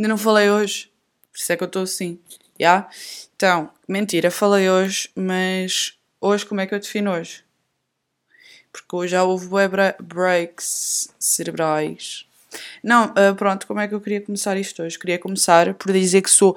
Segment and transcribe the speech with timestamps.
[0.00, 0.90] Ainda não falei hoje.
[1.30, 2.18] Por isso é que eu estou assim.
[2.28, 2.38] Já?
[2.58, 2.90] Yeah?
[3.36, 7.44] Então, mentira, falei hoje, mas hoje como é que eu defino hoje?
[8.72, 9.46] Porque hoje já houve
[10.02, 12.26] breaks cerebrais.
[12.82, 14.98] Não, uh, pronto, como é que eu queria começar isto hoje?
[14.98, 16.56] Queria começar por dizer que sou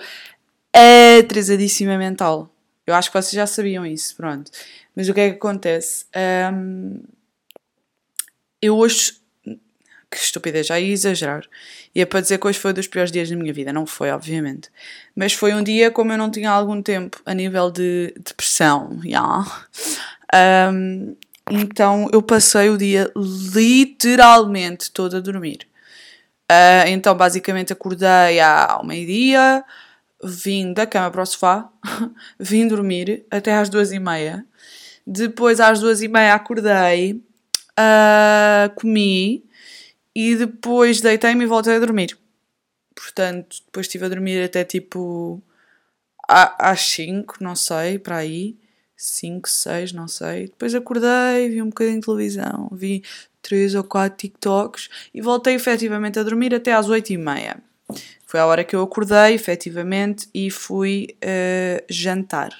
[1.19, 2.49] atrasadíssima mental.
[2.87, 4.49] Eu acho que vocês já sabiam isso, pronto.
[4.95, 6.05] Mas o que é que acontece?
[6.53, 7.03] Um,
[8.61, 9.21] eu hoje.
[10.13, 11.43] Que estupidez, já ia exagerar.
[11.95, 13.73] Ia para dizer que hoje foi um dos piores dias da minha vida.
[13.73, 14.69] Não foi, obviamente.
[15.15, 18.99] Mas foi um dia como eu não tinha algum tempo a nível de depressão.
[19.03, 19.43] Yeah.
[20.71, 21.15] Um,
[21.49, 25.67] então eu passei o dia literalmente todo a dormir.
[26.43, 29.65] Uh, então basicamente acordei ao meio-dia,
[30.23, 31.67] vim da cama para o sofá,
[32.39, 34.45] vim dormir até às duas e meia.
[35.07, 37.13] Depois às duas e meia acordei,
[37.79, 39.43] uh, comi
[40.15, 42.17] e depois deitei-me e voltei a dormir.
[42.95, 45.41] Portanto, depois estive a dormir até tipo
[46.27, 48.57] às 5, não sei, para aí.
[48.95, 50.47] 5, 6, não sei.
[50.47, 53.03] Depois acordei, vi um bocadinho de televisão, vi
[53.41, 57.57] 3 ou 4 TikToks e voltei efetivamente a dormir até às 8 e meia.
[58.25, 62.51] Foi a hora que eu acordei, efetivamente, e fui uh, jantar.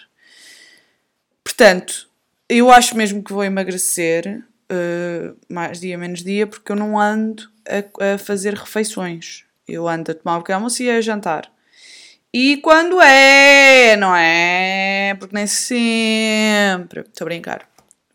[1.43, 2.09] Portanto,
[2.49, 7.43] eu acho mesmo que vou emagrecer uh, mais dia menos dia, porque eu não ando
[7.67, 9.45] a, a fazer refeições.
[9.67, 11.51] Eu ando a tomar um pequeno almoço e a jantar.
[12.33, 15.15] E quando é, não é?
[15.19, 17.01] Porque nem sempre.
[17.01, 17.69] Estou a brincar.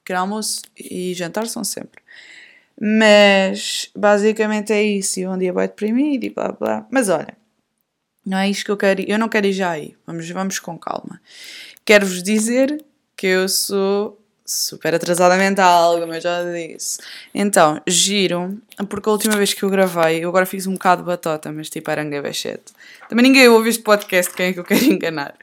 [0.05, 2.03] Pequeno almoço e jantar são sempre.
[2.81, 5.21] Mas basicamente é isso.
[5.21, 6.87] E um dia vai deprimido e blá blá.
[6.91, 7.37] Mas olha,
[8.27, 9.03] não é isto que eu quero.
[9.07, 9.97] Eu não quero ir já aí.
[10.07, 11.21] Vamos, vamos com calma.
[11.85, 12.85] Quero-vos dizer
[13.17, 16.99] que eu sou super atrasada mental, como eu já disse.
[17.35, 21.53] Então, giro, porque a última vez que eu gravei, eu agora fiz um bocado batota,
[21.53, 22.73] mas tipo aranga bechete.
[23.09, 25.35] Também ninguém ouve este podcast, quem é que eu quero enganar?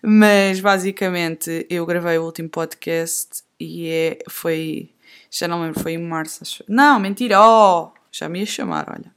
[0.00, 4.90] Mas basicamente eu gravei o último podcast e é, foi.
[5.30, 6.40] Já não lembro, foi em março.
[6.42, 6.64] Acho.
[6.68, 7.40] Não, mentira!
[7.40, 7.90] Oh!
[8.12, 9.10] Já me ia chamar, olha.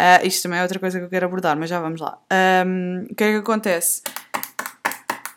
[0.00, 2.18] Uh, isto também é outra coisa que eu quero abordar, mas já vamos lá.
[2.64, 4.02] Um, o que é que acontece?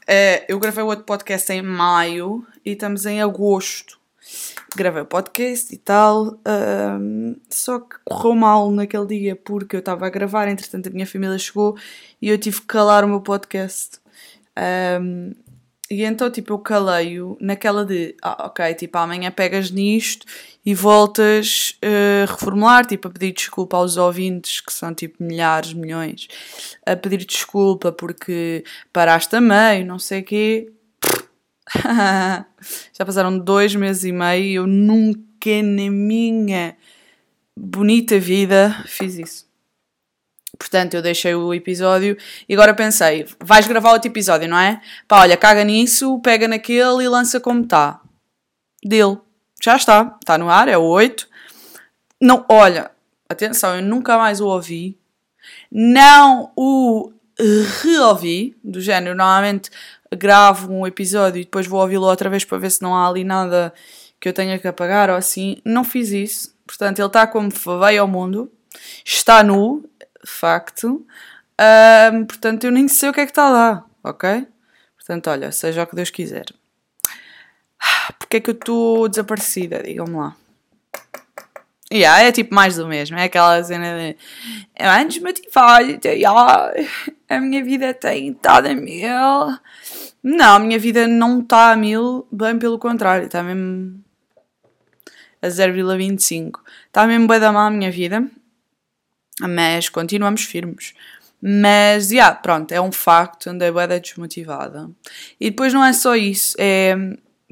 [0.03, 3.99] Uh, eu gravei o outro podcast em maio e estamos em agosto.
[4.75, 6.39] Gravei o podcast e tal,
[6.99, 11.07] um, só que correu mal naquele dia porque eu estava a gravar, entretanto a minha
[11.07, 11.75] família chegou
[12.21, 13.99] e eu tive que calar o meu podcast.
[15.01, 15.33] Um,
[15.91, 20.25] e então, tipo, eu calei-o naquela de, ah, ok, tipo, amanhã pegas nisto
[20.65, 25.73] e voltas a uh, reformular, tipo, a pedir desculpa aos ouvintes, que são, tipo, milhares,
[25.73, 26.29] milhões,
[26.85, 30.71] a pedir desculpa porque paraste a meio, não sei o quê.
[32.93, 35.29] Já passaram dois meses e meio e eu nunca
[35.63, 36.75] na minha
[37.57, 39.51] bonita vida fiz isso.
[40.57, 42.15] Portanto, eu deixei o episódio
[42.47, 44.79] e agora pensei, vais gravar outro episódio, não é?
[45.07, 47.99] Pá, olha, caga nisso, pega naquele e lança como está.
[48.83, 49.17] Dele.
[49.63, 50.17] Já está.
[50.21, 51.27] Está no ar, é o 8.
[52.21, 52.91] Não, olha,
[53.27, 54.99] atenção, eu nunca mais o ouvi.
[55.71, 57.11] Não o
[57.81, 59.71] reouvi, do género, normalmente
[60.15, 63.23] gravo um episódio e depois vou ouvi-lo outra vez para ver se não há ali
[63.23, 63.73] nada
[64.19, 65.57] que eu tenha que apagar ou assim.
[65.65, 66.55] Não fiz isso.
[66.65, 67.49] Portanto, ele está como
[67.79, 68.51] veio ao mundo,
[69.05, 69.83] está nu,
[70.25, 71.05] facto.
[72.13, 74.47] Um, portanto, eu nem sei o que é que está lá, ok?
[74.97, 76.45] Portanto, olha, seja o que Deus quiser.
[78.17, 79.81] Porque é que eu estou desaparecida?
[79.83, 80.35] Digam-me lá.
[81.91, 83.17] Yeah, é tipo mais do mesmo.
[83.17, 84.17] É aquela cena de.
[84.79, 85.33] Eu antes me
[86.05, 86.73] yeah,
[87.27, 89.59] a minha vida tem estado a mil.
[90.23, 94.03] Não, a minha vida não está a mil, bem pelo contrário, está mesmo
[95.41, 96.59] a 0,25.
[96.87, 98.29] Está mesmo bem da mal a minha vida
[99.47, 100.93] mas continuamos firmes.
[101.41, 104.89] Mas, já, yeah, pronto, é um facto, andei bem desmotivada.
[105.39, 106.95] E depois não é só isso, é,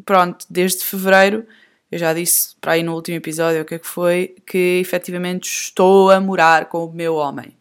[0.05, 1.45] pronto, desde fevereiro,
[1.91, 5.45] eu já disse para aí no último episódio o que é que foi, que efetivamente
[5.45, 7.57] estou a morar com o meu homem.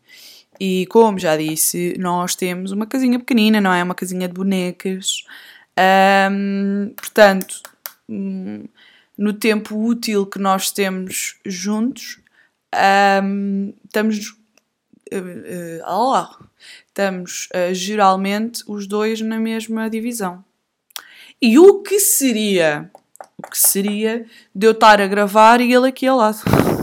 [0.60, 3.82] E como já disse, nós temos uma casinha pequenina, não é?
[3.82, 5.24] Uma casinha de bonecas.
[6.30, 7.62] Um, portanto,
[8.08, 8.64] hum,
[9.16, 12.20] no tempo útil que nós temos juntos,
[13.22, 14.36] um, estamos.
[15.12, 16.48] Uh, uh,
[16.86, 20.44] estamos uh, geralmente os dois na mesma divisão.
[21.40, 22.90] E o que seria?
[23.38, 26.40] O que seria de eu estar a gravar e ele aqui ao lado?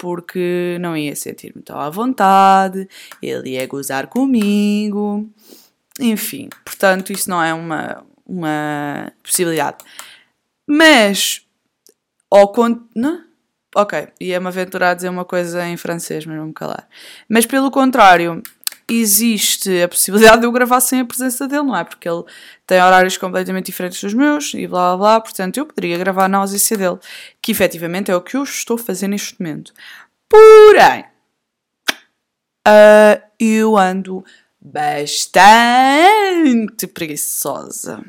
[0.00, 2.88] Porque não ia sentir-me tão à vontade,
[3.22, 5.28] ele ia gozar comigo,
[6.00, 9.84] enfim, portanto, isso não é uma, uma possibilidade.
[10.66, 11.46] Mas,
[12.30, 12.50] ao,
[12.96, 13.24] não,
[13.76, 16.88] ok, ia-me aventurar a dizer uma coisa em francês, mas não me calar.
[17.28, 18.42] Mas pelo contrário,
[18.90, 21.84] existe a possibilidade de eu gravar sem a presença dele, não é?
[21.84, 22.24] Porque ele
[22.66, 26.38] tem horários completamente diferentes dos meus e blá blá blá, portanto eu poderia gravar na
[26.38, 26.98] ausência dele,
[27.40, 29.72] que efetivamente é o que eu estou a fazer neste momento.
[30.28, 31.04] Porém,
[32.66, 34.24] uh, eu ando
[34.60, 35.26] bastante
[36.86, 38.04] preguiçosa.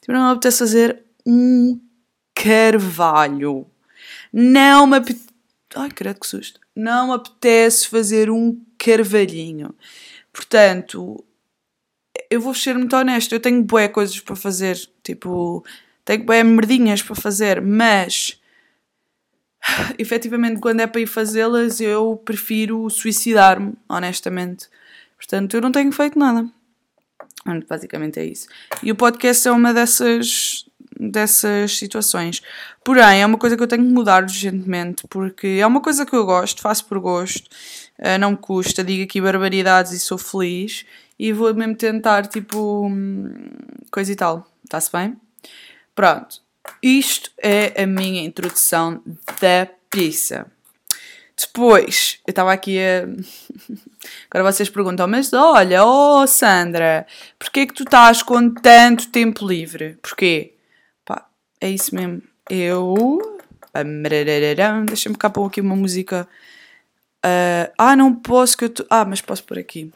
[0.00, 1.80] Tipo, não me apetece fazer um
[2.34, 3.66] carvalho.
[4.32, 5.26] Não me apetece.
[5.74, 6.60] Ai, credo que susto.
[6.76, 9.74] Não apetece fazer um carvalhinho.
[10.32, 11.24] Portanto,
[12.30, 13.34] eu vou ser muito honesta.
[13.34, 14.78] Eu tenho boé coisas para fazer.
[15.02, 15.64] Tipo,
[16.04, 18.38] tenho boé merdinhas para fazer, mas
[19.98, 24.68] efetivamente, quando é para ir fazê-las, eu prefiro suicidar-me, honestamente.
[25.16, 26.48] Portanto, eu não tenho feito nada.
[27.68, 28.48] Basicamente é isso.
[28.82, 30.66] E o podcast é uma dessas,
[30.98, 32.42] dessas situações.
[32.84, 36.14] Porém, é uma coisa que eu tenho que mudar urgentemente, porque é uma coisa que
[36.14, 37.48] eu gosto, faço por gosto,
[37.98, 40.84] eh, não me custa, digo aqui barbaridades e sou feliz,
[41.18, 43.32] e vou mesmo tentar, tipo, hum,
[43.90, 44.46] coisa e tal.
[44.64, 45.16] Está-se bem?
[45.94, 46.40] Pronto.
[46.82, 49.00] Isto é a minha introdução
[49.40, 50.46] da pizza.
[51.38, 53.06] Depois, eu estava aqui a.
[54.30, 57.06] Agora vocês perguntam, mas olha, oh Sandra,
[57.38, 59.98] porquê é que tu estás com tanto tempo livre?
[60.00, 60.55] Porquê?
[61.60, 62.22] É isso mesmo.
[62.48, 63.38] Eu.
[64.86, 66.28] Deixa-me cá pôr aqui uma música.
[67.24, 67.72] Uh...
[67.76, 68.70] Ah, não posso que eu.
[68.70, 68.86] Tô...
[68.88, 69.92] Ah, mas posso por aqui.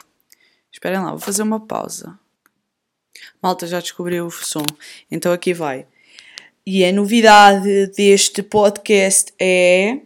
[0.72, 2.18] Esperem lá, vou fazer uma pausa.
[3.42, 4.64] Malta já descobriu o som.
[5.10, 5.86] Então aqui vai.
[6.66, 10.00] E a novidade deste podcast é.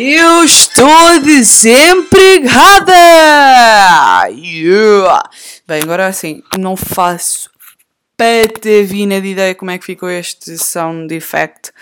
[0.00, 2.92] Eu estou desempregada!
[4.28, 5.28] Yeah.
[5.66, 7.50] Bem, agora assim, não faço
[8.16, 11.72] patavina de ideia como é que ficou este sound effect.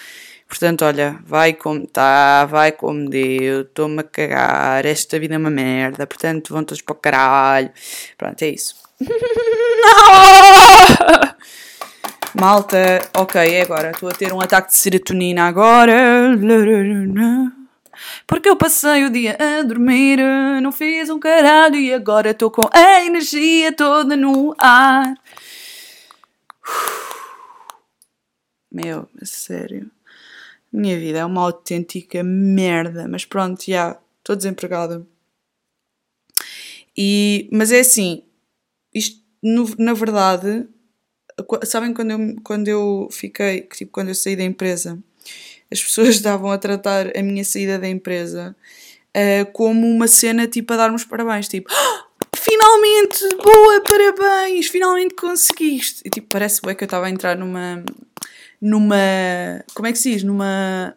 [0.48, 5.50] Portanto, olha, vai como está, vai como deu, estou-me a cagar, esta vida é uma
[5.50, 7.70] merda, portanto vão todos para o caralho.
[8.16, 8.76] Pronto, é isso.
[12.34, 13.90] Malta, ok, é agora.
[13.90, 16.34] Estou a ter um ataque de serotonina agora.
[18.26, 20.18] Porque eu passei o dia a dormir,
[20.62, 25.14] não fiz um caralho e agora estou com a energia toda no ar.
[28.70, 29.90] Meu, sério.
[30.72, 35.06] Minha vida é uma autêntica merda, mas pronto, já, estou desempregada.
[36.96, 38.24] E, mas é assim,
[38.92, 40.66] isto no, na verdade,
[41.64, 44.98] sabem quando eu, quando eu fiquei, tipo, quando eu saí da empresa,
[45.70, 48.54] as pessoas estavam a tratar a minha saída da empresa
[49.16, 55.14] uh, como uma cena tipo a dar-me os parabéns, tipo, oh, finalmente, boa, parabéns, finalmente
[55.14, 56.02] conseguiste.
[56.04, 57.82] E tipo, parece bem que eu estava a entrar numa.
[58.60, 59.64] numa.
[59.74, 60.22] como é que se diz?
[60.22, 60.94] Numa.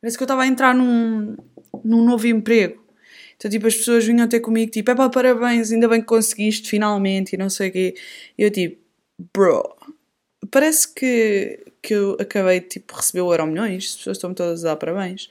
[0.00, 1.36] Parece que eu estava a entrar num,
[1.84, 2.82] num novo emprego.
[3.36, 6.68] Então, tipo, as pessoas vinham ter comigo, tipo, é pá, parabéns, ainda bem que conseguiste
[6.68, 7.94] finalmente, e não sei o quê.
[8.38, 8.80] E eu, tipo,
[9.34, 9.62] bro,
[10.50, 14.64] parece que, que eu acabei de tipo, receber o Euro Milhões, as pessoas estão-me todas
[14.64, 15.30] a dar parabéns.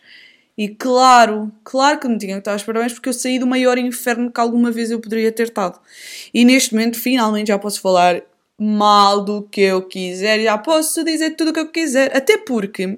[0.58, 3.78] E claro, claro que me tinham que dar os parabéns porque eu saí do maior
[3.78, 5.80] inferno que alguma vez eu poderia ter estado.
[6.34, 8.22] E neste momento, finalmente, já posso falar
[8.60, 12.16] mal do que eu quiser, já posso dizer tudo o que eu quiser.
[12.16, 12.98] Até porque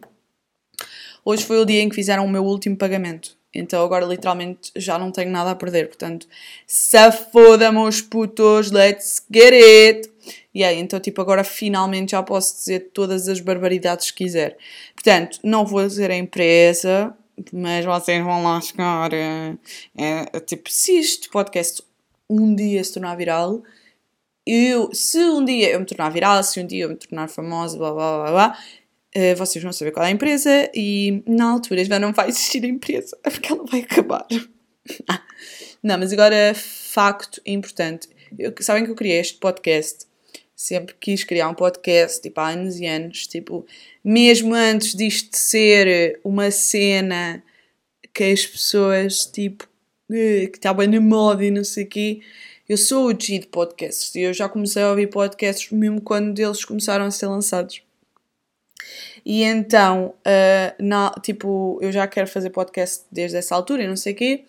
[1.23, 3.37] hoje foi o dia em que fizeram o meu último pagamento.
[3.53, 5.87] Então agora literalmente já não tenho nada a perder.
[5.87, 6.27] Portanto,
[6.65, 6.97] se
[7.31, 10.12] foda meus putos, let's get it!
[10.53, 14.57] E aí, então, tipo, agora finalmente já posso dizer todas as barbaridades que quiser.
[14.93, 17.15] Portanto, não vou dizer a empresa,
[17.51, 19.11] mas vocês vão lá chegar.
[19.13, 19.55] É,
[19.97, 21.83] é, tipo, se este podcast
[22.29, 23.63] um dia se tornar viral,
[24.45, 27.77] eu, se um dia eu me tornar viral, se um dia eu me tornar famosa,
[27.77, 28.57] blá blá blá blá,
[29.15, 32.63] uh, vocês vão saber qual é a empresa e na altura já não vai existir
[32.63, 34.27] a empresa, porque ela vai acabar.
[35.81, 38.09] não, mas agora, facto importante.
[38.37, 40.07] Eu, sabem que eu criei este podcast
[40.55, 43.65] sempre quis criar um podcast, tipo, há anos e anos, tipo,
[44.03, 47.43] mesmo antes disto ser uma cena
[48.13, 49.67] que as pessoas, tipo,
[50.11, 52.21] eh, que estava na moda e não sei o quê,
[52.67, 56.39] eu sou o G de podcasts e eu já comecei a ouvir podcasts mesmo quando
[56.39, 57.81] eles começaram a ser lançados.
[59.25, 63.95] E então, uh, na, tipo, eu já quero fazer podcast desde essa altura e não
[63.95, 64.45] sei o quê.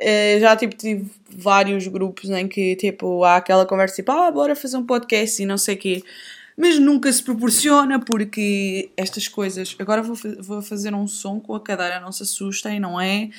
[0.00, 4.56] Uh, já tipo, tive vários grupos em que tipo, há aquela conversa tipo, ah, bora
[4.56, 6.02] fazer um podcast e não sei quê.
[6.56, 9.76] Mas nunca se proporciona porque estas coisas.
[9.78, 13.30] Agora vou, vou fazer um som com a cadeira, não se assustem, não é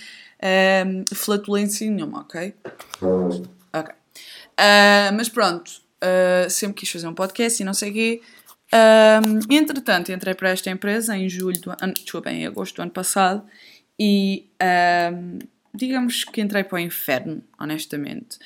[0.42, 2.54] ehm, flatulência nenhuma, ok?
[3.74, 3.94] Ok.
[3.94, 5.70] Uh, mas pronto,
[6.04, 8.22] uh, sempre quis fazer um podcast e não sei quê.
[8.74, 12.92] Uh, entretanto, entrei para esta empresa em julho do ano, desculpa, em agosto do ano
[12.92, 13.44] passado
[14.00, 14.48] e
[15.74, 18.38] digamos que entrei para o inferno, honestamente.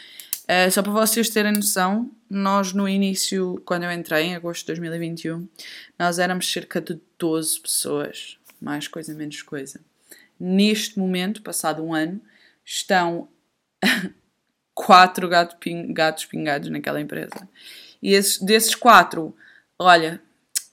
[0.44, 4.68] Uh, só para vocês terem noção, nós no início, quando eu entrei, em agosto de
[4.68, 5.48] 2021,
[5.98, 9.82] nós éramos cerca de 12 pessoas, mais coisa, menos coisa.
[10.40, 12.22] Neste momento, passado um ano,
[12.64, 13.28] estão
[14.74, 17.50] quatro gato ping, gatos pingados naquela empresa.
[18.02, 19.36] E esses, desses quatro,
[19.80, 20.22] olha,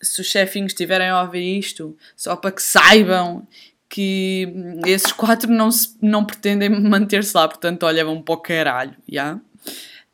[0.03, 3.47] se os chefinhos estiverem a ouvir isto, só para que saibam
[3.93, 4.49] que
[4.87, 9.23] esses quatro não, se, não pretendem manter-se lá, portanto, olha, vão para o caralho, já?
[9.23, 9.41] Yeah?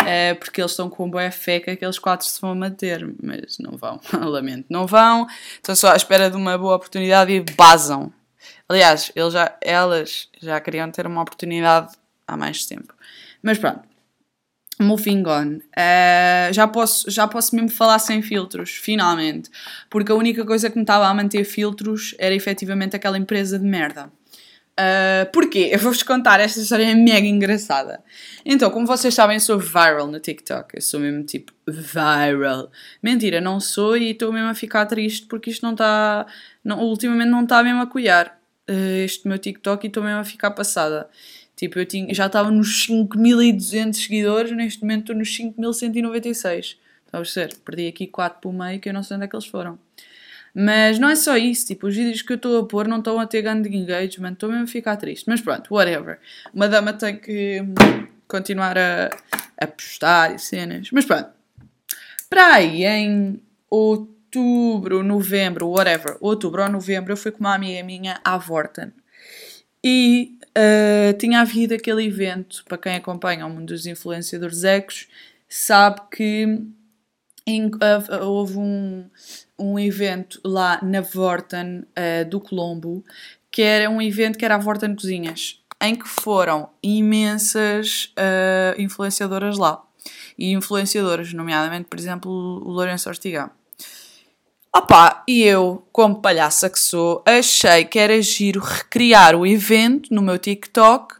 [0.04, 3.76] É, porque eles estão com boa fé que aqueles quatro se vão manter, mas não
[3.76, 8.12] vão, lamento, não vão, estão só à espera de uma boa oportunidade e basam.
[8.68, 11.94] Aliás, já, elas já queriam ter uma oportunidade
[12.26, 12.94] há mais tempo.
[13.42, 13.87] Mas pronto,
[14.80, 15.56] moving on.
[15.56, 19.50] Uh, já, posso, já posso mesmo falar sem filtros, finalmente,
[19.90, 23.64] porque a única coisa que me estava a manter filtros era efetivamente aquela empresa de
[23.64, 24.10] merda.
[24.78, 25.70] Uh, porquê?
[25.72, 28.00] Eu vou-vos contar, esta história é mega engraçada.
[28.44, 30.76] Então, como vocês sabem, sou viral no TikTok.
[30.76, 32.70] Eu sou mesmo tipo viral.
[33.02, 36.26] Mentira, não sou e estou mesmo a ficar triste porque isto não está.
[36.64, 40.52] ultimamente não está mesmo a cuidar uh, este meu TikTok e estou mesmo a ficar
[40.52, 41.08] passada.
[41.58, 46.36] Tipo, eu tinha, já estava nos 5.200 seguidores, neste momento estou nos 5.196.
[46.46, 46.78] Estás
[47.12, 47.56] a perceber?
[47.64, 49.76] Perdi aqui 4 por meio que eu não sei onde é que eles foram.
[50.54, 53.18] Mas não é só isso, tipo, os vídeos que eu estou a pôr não estão
[53.18, 55.24] a ter grande engagement, estou mesmo a ficar triste.
[55.26, 56.20] Mas pronto, whatever.
[56.54, 57.60] Uma dama tem que
[58.28, 59.10] continuar a,
[59.60, 60.90] a postar e cenas.
[60.92, 61.28] Mas pronto.
[62.30, 68.20] Para aí, em outubro, novembro, whatever, outubro ou novembro, eu fui com uma amiga minha
[68.22, 68.92] à Vorten.
[69.82, 75.06] E uh, tinha havido aquele evento, para quem acompanha o mundo dos influenciadores ecos,
[75.48, 76.60] sabe que
[77.46, 79.08] em, uh, houve um,
[79.58, 83.04] um evento lá na Vorten uh, do Colombo,
[83.50, 88.12] que era um evento que era a Vorten Cozinhas, em que foram imensas
[88.76, 89.82] influenciadoras lá.
[90.36, 93.50] E influenciadoras, nomeadamente, por exemplo, o Lourenço Ortigão.
[94.74, 100.20] Opa, e eu, como palhaça que sou, achei que era giro recriar o evento no
[100.20, 101.16] meu TikTok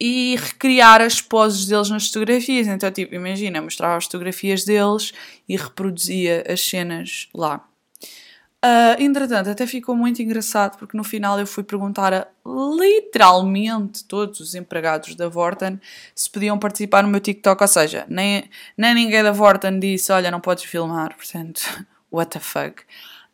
[0.00, 2.66] e recriar as poses deles nas fotografias.
[2.66, 5.12] Então, tipo, imagina, mostrava as fotografias deles
[5.48, 7.64] e reproduzia as cenas lá.
[8.64, 14.38] Uh, entretanto, até ficou muito engraçado porque no final eu fui perguntar a literalmente todos
[14.38, 15.80] os empregados da Vorten
[16.14, 17.60] se podiam participar no meu TikTok.
[17.60, 21.14] Ou seja, nem, nem ninguém da Vorten disse: Olha, não podes filmar.
[21.18, 21.60] Portanto,
[22.12, 22.82] what the fuck.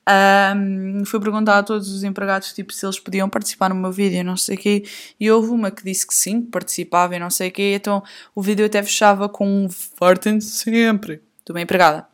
[0.09, 4.25] Um, fui perguntar a todos os empregados tipo, se eles podiam participar no meu vídeo,
[4.25, 4.85] não sei o quê,
[5.21, 8.03] e houve uma que disse que sim, que participava e não sei o quê, então
[8.35, 12.07] o vídeo até fechava com um fartem sempre de uma empregada.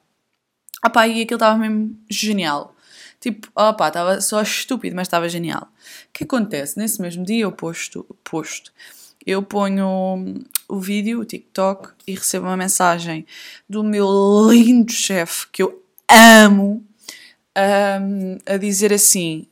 [0.85, 2.75] Opá, e aquilo estava mesmo genial.
[3.21, 5.63] Tipo, opá, estava só estúpido, mas estava genial.
[5.63, 6.77] O que acontece?
[6.77, 8.73] Nesse mesmo dia eu posto, posto,
[9.25, 13.25] eu ponho o vídeo, o TikTok, e recebo uma mensagem
[13.69, 14.09] do meu
[14.51, 16.85] lindo chefe, que eu amo,
[17.57, 19.47] um, a dizer assim,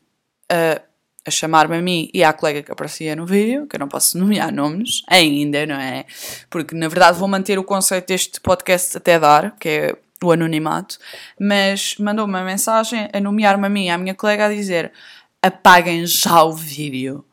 [0.49, 0.81] a,
[1.27, 4.19] a chamar-me a mim e à colega que aparecia no vídeo, que eu não posso
[4.19, 6.05] nomear nomes ainda, não é?
[6.51, 10.99] Porque na verdade vou manter o conceito deste podcast até dar, que é o anonimato,
[11.39, 14.93] mas mandou -me uma mensagem a nomear-me a mim e à minha colega a dizer
[15.41, 17.25] apaguem já o vídeo.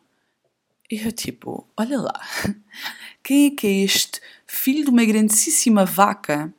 [0.89, 2.19] E eu tipo, olha lá,
[3.23, 6.51] quem é que é este filho de uma grandíssima vaca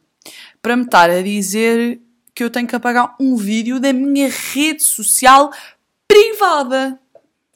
[0.63, 2.01] para me estar a dizer
[2.41, 5.53] que eu tenho que apagar um vídeo da minha rede social
[6.09, 6.99] privada.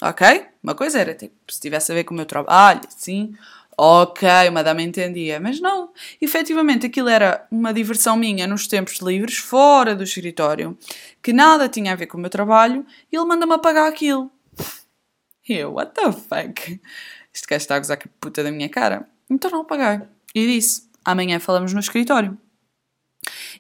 [0.03, 0.47] Ok?
[0.63, 3.35] Uma coisa era tipo, se tivesse a ver com o meu trabalho, sim.
[3.79, 5.91] Ok, uma dama entendia, mas não.
[6.21, 10.77] Efetivamente, aquilo era uma diversão minha nos tempos livres, fora do escritório,
[11.23, 14.31] que nada tinha a ver com o meu trabalho, e ele manda-me apagar aquilo.
[15.49, 16.79] Eu, what the fuck?
[17.33, 19.09] Este gajo está a gozar com a puta da minha cara.
[19.31, 20.07] Então não apaguei.
[20.35, 22.37] E disse: amanhã falamos no escritório.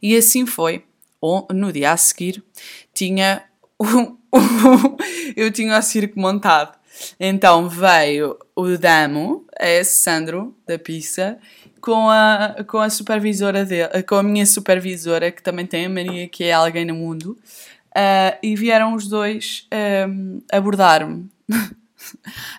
[0.02, 0.84] E assim foi
[1.52, 2.42] no dia a seguir,
[2.92, 3.42] tinha
[5.36, 6.76] eu tinha o circo montado.
[7.18, 11.38] Então veio o Damo, é Sandro, da pizza,
[11.80, 16.28] com a, com a supervisora dele, com a minha supervisora, que também tem a mania
[16.28, 17.36] que é alguém no mundo,
[17.90, 19.68] uh, e vieram os dois
[20.08, 21.28] um, abordar-me.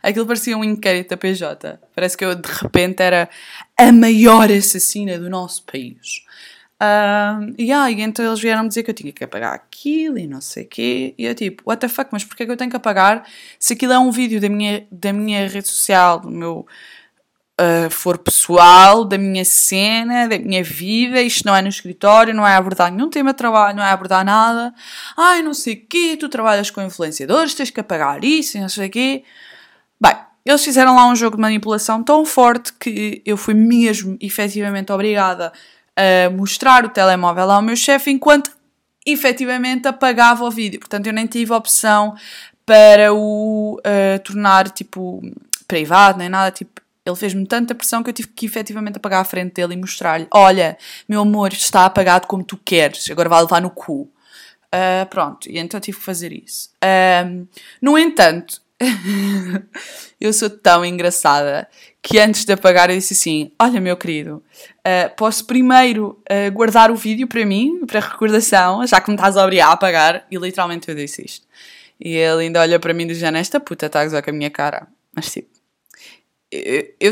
[0.01, 1.79] Aquilo parecia um inquérito da PJ.
[1.93, 3.29] Parece que eu de repente era
[3.77, 6.24] a maior assassina do nosso país.
[6.82, 10.63] Uh, e então eles vieram dizer que eu tinha que apagar aquilo e não sei
[10.63, 11.15] o quê.
[11.17, 13.25] E eu tipo, what the fuck, mas porquê que eu tenho que apagar
[13.58, 16.65] se aquilo é um vídeo da minha, da minha rede social, do meu
[17.60, 22.46] uh, for pessoal, da minha cena, da minha vida, isto não é no escritório, não
[22.46, 24.74] é abordar nenhum tema de trabalho, não é abordar nada.
[25.17, 28.88] Ai, não sei o quê, tu trabalhas com influenciadores, tens que apagar isso, não sei
[28.88, 29.24] o quê.
[30.00, 30.15] Bem,
[30.46, 35.53] eles fizeram lá um jogo de manipulação tão forte que eu fui mesmo, efetivamente, obrigada
[35.96, 38.52] a mostrar o telemóvel ao meu chefe enquanto
[39.06, 40.80] efetivamente apagava o vídeo.
[40.80, 42.16] Portanto, eu nem tive opção
[42.66, 45.22] para o uh, tornar, tipo,
[45.68, 49.24] privado, nem nada, tipo, ele fez-me tanta pressão que eu tive que efetivamente apagar à
[49.24, 50.75] frente dele e mostrar-lhe: Olha,
[51.08, 54.10] meu amor, está apagado como tu queres, agora vai levar no cu.
[54.74, 56.72] Uh, pronto, e então tive que fazer isso.
[56.84, 57.48] Uh,
[57.80, 58.60] no entanto,
[60.20, 61.67] eu sou tão engraçada
[62.01, 64.44] que antes de apagar eu disse assim: Olha, meu querido,
[64.79, 66.22] uh, posso primeiro
[66.53, 70.27] guardar o vídeo para mim, para recordação, já que me estás a obrigar a apagar?
[70.29, 71.48] E literalmente eu disse isto.
[72.00, 74.34] E ele ainda olha para mim e diz: Esta puta está a gozar com a
[74.34, 74.88] minha cara.
[75.13, 75.55] Mas tipo
[76.51, 77.12] eu,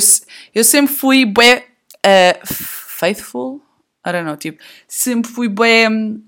[0.54, 3.62] eu, sempre fui bem uh, faithful,
[4.06, 6.24] I don't know, tipo, sempre fui bem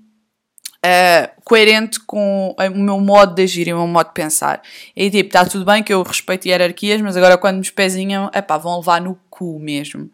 [0.84, 4.62] uh, coerente com o meu modo de agir e o meu modo de pensar.
[4.94, 8.58] E tipo, está tudo bem que eu respeito hierarquias, mas agora quando me espezinham, epá,
[8.58, 10.10] vão levar no cu mesmo.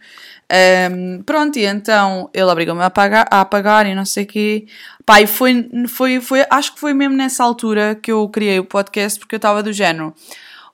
[0.91, 4.67] Um, pronto, e então ele obrigou-me a apagar, a apagar e não sei o quê.
[5.07, 8.65] Pá, e foi, foi, foi, acho que foi mesmo nessa altura que eu criei o
[8.65, 10.15] podcast, porque eu estava do género,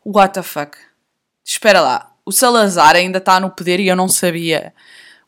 [0.05, 0.77] what the fuck?
[1.45, 4.75] Espera lá, o Salazar ainda está no poder e eu não sabia.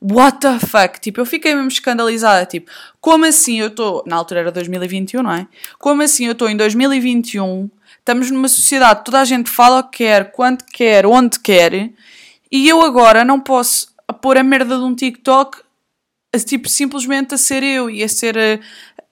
[0.03, 0.99] What the fuck?
[0.99, 2.47] Tipo, eu fiquei mesmo escandalizada.
[2.47, 4.03] Tipo, como assim eu estou.
[4.07, 5.47] Na altura era 2021, não é?
[5.79, 7.69] Como assim eu estou em 2021?
[7.99, 11.93] Estamos numa sociedade, toda a gente fala o que quer, quando quer, onde quer,
[12.51, 15.59] e eu agora não posso pôr a merda de um TikTok,
[16.47, 18.59] tipo, simplesmente a ser eu e a ser a,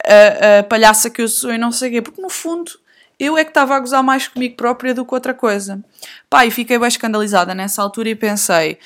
[0.04, 2.72] a, a palhaça que eu sou e não sei o quê, porque no fundo
[3.18, 5.84] eu é que estava a gozar mais comigo própria do que outra coisa.
[6.30, 8.78] Pá, e fiquei bem escandalizada nessa altura e pensei: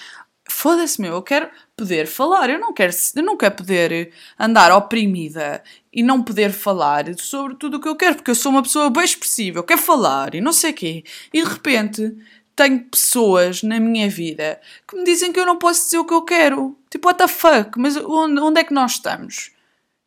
[0.49, 1.49] foda-se, meu, eu quero
[1.83, 5.61] poder falar, eu não quero, eu não poder andar oprimida
[5.93, 8.89] e não poder falar sobre tudo o que eu quero, porque eu sou uma pessoa
[8.89, 11.05] bem expressiva, eu quero falar e não sei o quê.
[11.33, 12.17] E de repente
[12.55, 16.15] tenho pessoas na minha vida que me dizem que eu não posso dizer o que
[16.15, 16.79] eu quero.
[16.89, 17.77] Tipo, what the fuck?
[17.77, 19.51] Mas onde, onde é que nós estamos?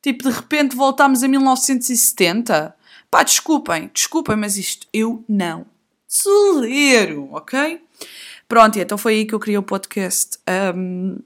[0.02, 2.74] Tipo, de repente voltamos a 1970?
[3.12, 5.66] Pá, desculpem, desculpem, mas isto eu não
[6.24, 7.82] tolero, ok?
[8.48, 10.38] Pronto, então foi aí que eu criei o podcast.
[10.74, 11.18] Um,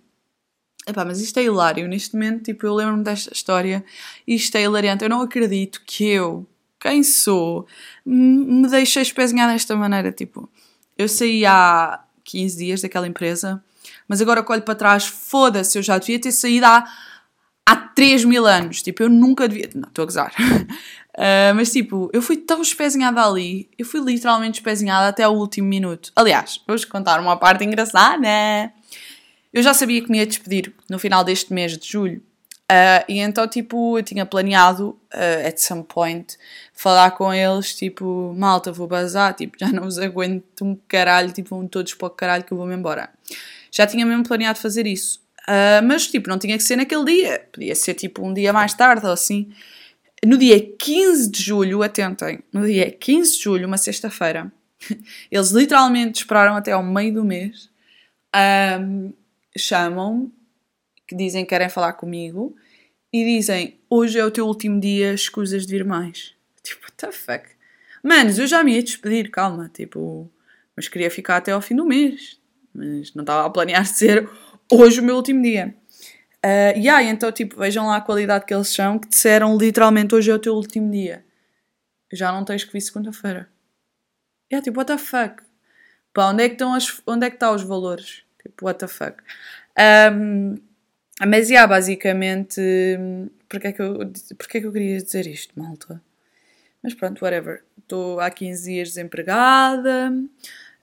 [0.87, 1.87] epá, mas isto é hilário.
[1.87, 3.83] Neste momento, tipo, eu lembro-me desta história
[4.27, 5.03] e isto é hilariante.
[5.03, 6.45] Eu não acredito que eu,
[6.79, 7.67] quem sou,
[8.05, 10.11] me deixei espezinhar desta maneira.
[10.11, 10.49] Tipo,
[10.97, 13.63] eu saí há 15 dias daquela empresa,
[14.07, 16.83] mas agora que olho para trás, foda-se, eu já devia ter saído há,
[17.65, 18.81] há 3 mil anos.
[18.81, 19.69] Tipo, eu nunca devia.
[19.75, 20.33] Não, estou a gozar.
[21.15, 25.67] Uh, mas tipo, eu fui tão espezinhada ali, eu fui literalmente espezinhada até o último
[25.67, 26.11] minuto.
[26.15, 28.27] Aliás, vou-vos contar uma parte engraçada.
[29.53, 32.21] Eu já sabia que me ia despedir no final deste mês de julho.
[32.71, 36.38] Uh, e então, tipo, eu tinha planeado, uh, at some point,
[36.71, 41.49] falar com eles, tipo, malta, vou bazar, tipo, já não os aguento um caralho, tipo,
[41.49, 43.09] vão todos para o caralho que eu vou-me embora.
[43.71, 45.19] Já tinha mesmo planeado fazer isso.
[45.47, 47.47] Uh, mas, tipo, não tinha que ser naquele dia.
[47.51, 49.51] Podia ser, tipo, um dia mais tarde ou assim
[50.25, 54.51] no dia 15 de julho, atentem, no dia 15 de julho, uma sexta-feira,
[55.31, 57.69] eles literalmente esperaram até ao meio do mês,
[58.81, 59.13] um,
[59.57, 60.31] chamam-me,
[61.07, 62.55] que dizem que querem falar comigo,
[63.12, 66.35] e dizem: Hoje é o teu último dia, escusas de vir mais.
[66.62, 67.49] Tipo, what the fuck?
[68.03, 70.31] Manos, eu já me ia despedir, calma, tipo,
[70.75, 72.39] mas queria ficar até ao fim do mês,
[72.73, 74.29] mas não estava a planear ser
[74.71, 75.75] hoje o meu último dia.
[76.45, 80.31] Uh, yeah, então, tipo, vejam lá a qualidade que eles são, que disseram literalmente hoje
[80.31, 81.25] é o teu último dia.
[82.13, 83.49] Já não tens que vir segunda-feira.
[84.51, 85.43] Yeah, tipo, what the fuck?
[86.13, 88.23] Pá, onde é que estão as, onde é que estão os valores?
[88.41, 89.21] Tipo, what the fuck?
[89.78, 90.56] Um,
[91.25, 92.62] mas, yeah, basicamente,
[93.49, 93.97] porque é, que eu,
[94.38, 96.02] porque é que eu queria dizer isto, malta?
[96.82, 97.63] Mas pronto, whatever.
[97.78, 100.13] Estou há 15 dias desempregada,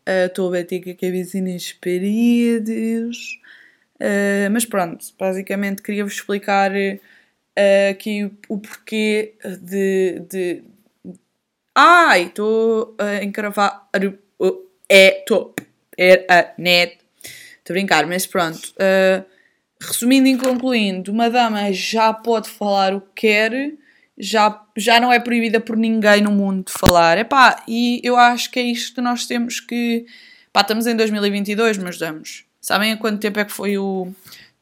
[0.04, 3.38] ah, estou uh, a bater com a cabeça nas paredes,
[3.96, 10.20] Uh, mas pronto, basicamente queria-vos explicar uh, aqui o porquê de.
[10.28, 10.62] de...
[11.74, 13.88] Ai, estou a encravar.
[14.88, 15.54] É, estou.
[15.98, 16.98] É a net.
[17.66, 18.72] Estou a brincar, mas pronto.
[18.76, 19.24] Uh,
[19.80, 23.72] resumindo e concluindo, uma dama já pode falar o que quer,
[24.16, 27.18] já, já não é proibida por ninguém no mundo de falar.
[27.18, 30.06] Epá, e eu acho que é isto que nós temos que.
[30.52, 34.14] Pá, estamos em 2022, mas damos Sabem há quanto tempo é que foi o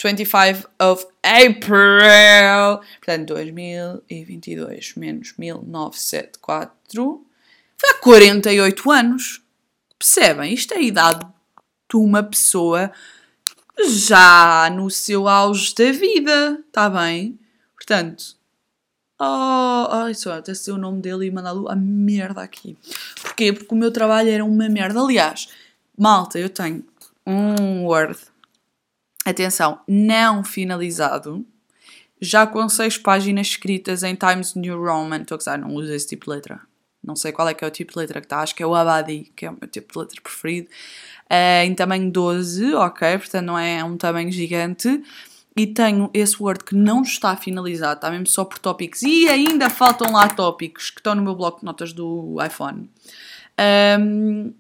[0.03, 2.81] 25 of April?
[3.05, 7.27] Portanto, 2022 menos 1974
[7.77, 9.43] foi há 48 anos.
[9.99, 10.55] Percebem?
[10.55, 11.35] Isto é a idade
[11.93, 12.91] uma pessoa
[13.89, 17.39] já no seu auge da vida, está bem?
[17.75, 18.37] Portanto,
[19.21, 22.77] oh, ai, só até ser o nome dele e mandá-lo a merda aqui.
[23.21, 23.53] Porquê?
[23.53, 25.01] Porque o meu trabalho era uma merda.
[25.01, 25.49] Aliás,
[25.97, 26.85] malta, eu tenho
[27.27, 28.19] um Word,
[29.25, 31.45] atenção, não finalizado,
[32.21, 35.23] já com seis páginas escritas em Times New Roman.
[35.23, 36.61] Estou a gozar, não uso esse tipo de letra.
[37.03, 38.67] Não sei qual é que é o tipo de letra que está, acho que é
[38.67, 40.69] o Abadi, que é o meu tipo de letra preferido.
[41.35, 45.03] Uh, em tamanho 12, ok, portanto não é um tamanho gigante.
[45.57, 49.03] E tenho esse Word que não está finalizado, está mesmo só por tópicos.
[49.03, 52.91] E ainda faltam lá tópicos que estão no meu bloco de notas do iPhone.
[54.01, 54.53] Um,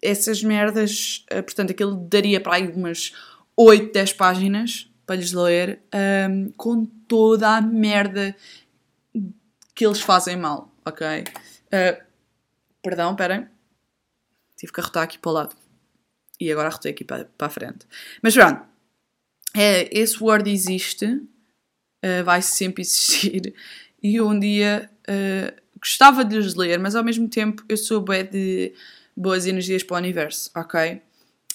[0.00, 3.12] essas merdas, uh, portanto, aquilo daria para aí umas
[3.56, 5.82] 8, 10 páginas para lhes ler,
[6.30, 8.34] um, com toda a merda
[9.74, 11.24] que eles fazem mal, ok?
[11.66, 12.02] Uh,
[12.82, 13.46] perdão, esperem.
[14.56, 15.61] Tive que arrotar aqui para o lado.
[16.42, 17.86] E agora arrotei aqui para, para a frente.
[18.22, 18.62] Mas pronto.
[19.54, 21.06] É, esse Word existe.
[22.04, 23.54] Uh, vai sempre existir.
[24.02, 28.24] E um dia uh, gostava de lhes ler, mas ao mesmo tempo eu sou bem
[28.24, 28.72] de
[29.16, 31.00] boas energias para o universo, ok?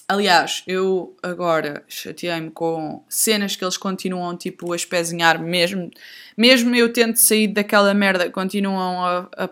[0.08, 5.92] Aliás, eu agora chateei-me com cenas que eles continuam tipo a espezinhar mesmo.
[6.38, 9.46] Mesmo eu tento sair daquela merda, continuam a, a,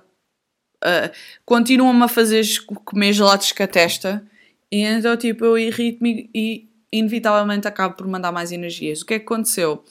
[0.82, 1.12] a
[1.44, 2.46] continuam a fazer
[2.86, 4.26] comer gelados com a testa.
[4.72, 9.02] E então tipo eu irrito-me e inevitavelmente acabo por mandar mais energias.
[9.02, 9.84] O que é que aconteceu?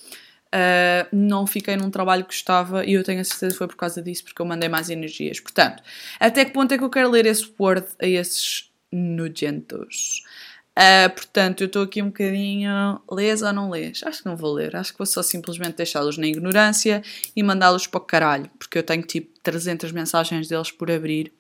[0.55, 3.77] Uh, não fiquei num trabalho que gostava e eu tenho a certeza que foi por
[3.77, 5.41] causa disso, porque eu mandei mais energias.
[5.41, 5.83] Portanto,
[6.21, 10.23] até que ponto é que eu quero ler esse Word a esses nojentos?
[10.77, 13.01] Uh, portanto, eu estou aqui um bocadinho.
[13.11, 14.03] Lês ou não lês?
[14.05, 14.75] Acho que não vou ler.
[14.77, 17.03] Acho que vou só simplesmente deixá-los na ignorância
[17.35, 18.51] e mandá-los para o caralho.
[18.59, 21.33] Porque eu tenho tipo 300 mensagens deles por abrir.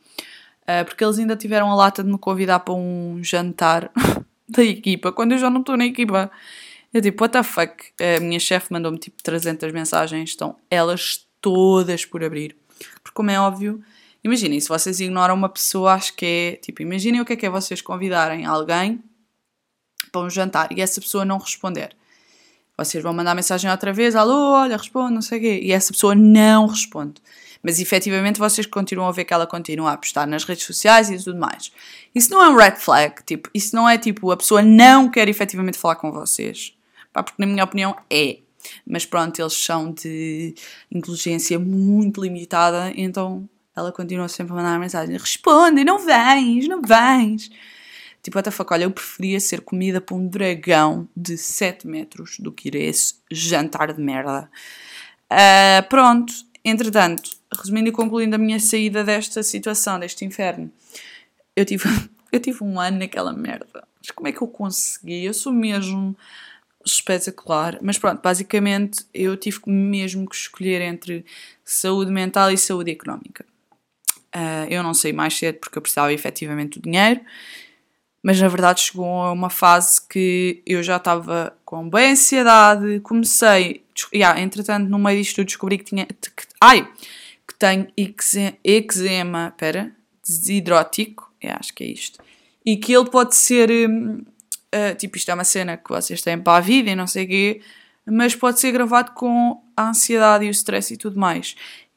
[0.65, 3.91] Uh, porque eles ainda tiveram a lata de me convidar para um jantar
[4.49, 6.31] da equipa quando eu já não estou na equipa.
[6.93, 7.85] Eu tipo, what the fuck?
[8.01, 10.31] A minha chefe mandou-me tipo 300 mensagens.
[10.31, 12.57] Estão elas todas por abrir.
[13.03, 13.83] Porque, como é óbvio,
[14.23, 17.47] imaginem, se vocês ignoram uma pessoa, acho que é tipo, imaginem o que é que
[17.47, 19.03] é vocês convidarem alguém
[20.11, 21.95] para um jantar e essa pessoa não responder.
[22.77, 25.93] Vocês vão mandar mensagem outra vez, alô, olha, responde, não sei o quê, e essa
[25.93, 27.15] pessoa não responde.
[27.65, 31.17] Mas efetivamente vocês continuam a ver que ela continua a postar nas redes sociais e
[31.17, 31.73] tudo mais.
[32.15, 35.29] Isso não é um red flag, tipo, isso não é tipo a pessoa não quer
[35.31, 36.77] efetivamente falar com vocês.
[37.11, 38.39] Pá, porque na minha opinião é.
[38.87, 40.55] Mas pronto, eles são de
[40.91, 47.51] inteligência muito limitada, então ela continua sempre a mandar mensagem: responde, não vens, não vens.
[48.23, 52.39] Tipo, what the fuck, olha, eu preferia ser comida por um dragão de 7 metros
[52.39, 54.51] do que ir a esse jantar de merda.
[55.31, 56.33] Uh, pronto,
[56.65, 60.71] entretanto, resumindo e concluindo a minha saída desta situação, deste inferno,
[61.57, 61.85] eu tive,
[62.33, 63.87] eu tive um ano naquela merda.
[63.99, 65.25] Mas como é que eu consegui?
[65.25, 66.17] Eu sou mesmo
[66.85, 67.79] espetacular.
[67.81, 71.25] Mas pronto, basicamente eu tive mesmo que escolher entre
[71.65, 73.45] saúde mental e saúde económica.
[74.35, 77.21] Uh, eu não saí mais cedo porque eu precisava efetivamente do dinheiro
[78.25, 83.85] mas na verdade chegou a uma fase que eu já estava com bem ansiedade, comecei,
[84.15, 86.89] yeah, entretanto no meio disto eu descobri que tinha, que, ai,
[87.55, 87.87] que tenho
[88.65, 92.19] eczema, pera, desidrótico, é, acho que é isto,
[92.67, 96.59] e que ele pode ser, uh, tipo isto é uma cena que vocês têm para
[96.59, 97.61] a vida e não sei o quê,
[98.07, 101.55] mas pode ser gravado com a ansiedade e o stress e tudo mais.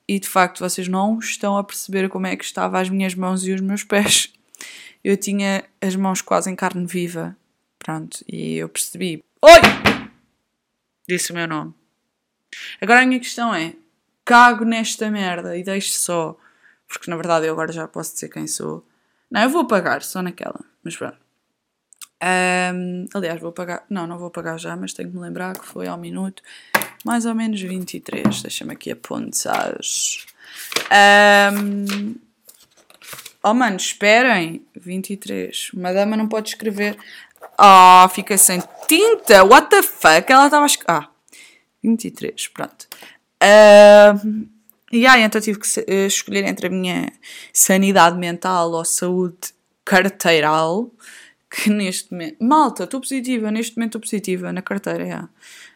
[0.07, 3.45] E de facto vocês não estão a perceber como é que estavam as minhas mãos
[3.45, 4.31] e os meus pés
[5.03, 7.35] eu tinha as mãos quase em carne viva.
[7.79, 9.23] Pronto, e eu percebi.
[9.41, 9.61] Oi!
[11.07, 11.73] Disse o meu nome.
[12.81, 13.73] Agora a minha questão é:
[14.27, 16.37] cago nesta merda e deixo só.
[16.87, 18.85] Porque na verdade eu agora já posso dizer quem sou.
[19.31, 20.59] Não, eu vou pagar, só naquela.
[20.83, 21.17] Mas pronto.
[22.21, 23.85] Um, aliás, vou pagar.
[23.89, 26.43] Não, não vou pagar já, mas tenho que me lembrar que foi ao minuto
[27.05, 28.41] mais ou menos 23.
[28.41, 29.77] Deixa-me aqui apontar.
[30.91, 32.15] Um,
[33.43, 34.65] Oh, mano, esperem.
[34.75, 35.71] 23.
[35.73, 36.97] Uma dama não pode escrever.
[37.57, 39.43] Oh, fica sem tinta.
[39.45, 40.29] What the fuck?
[40.29, 40.69] Ela estava a.
[40.87, 41.09] Ah,
[41.81, 42.47] 23.
[42.47, 42.87] Pronto.
[43.43, 44.47] Uh,
[44.91, 47.11] e aí, então tive que uh, escolher entre a minha
[47.53, 50.91] sanidade mental ou saúde carteiral.
[51.49, 52.43] Que neste momento.
[52.43, 53.49] Malta, estou positiva.
[53.51, 55.29] Neste momento estou positiva na carteira, yeah.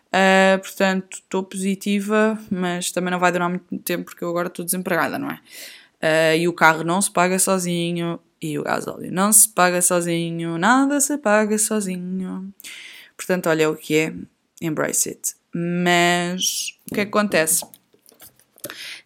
[0.08, 4.66] Uh, portanto, estou positiva, mas também não vai durar muito tempo porque eu agora estou
[4.66, 5.40] desempregada, não é?
[6.04, 10.58] Uh, e o carro não se paga sozinho, e o gasóleo não se paga sozinho,
[10.58, 12.52] nada se paga sozinho.
[13.16, 14.14] Portanto, olha o que é,
[14.62, 15.36] embrace it.
[15.54, 17.66] Mas o que, acontece?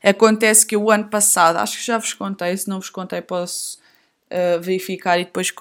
[0.04, 3.80] Acontece que o ano passado, acho que já vos contei, se não vos contei, posso
[4.32, 5.54] uh, verificar e depois.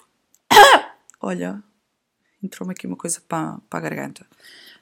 [1.21, 1.63] olha,
[2.43, 4.27] entrou-me aqui uma coisa para, para a garganta.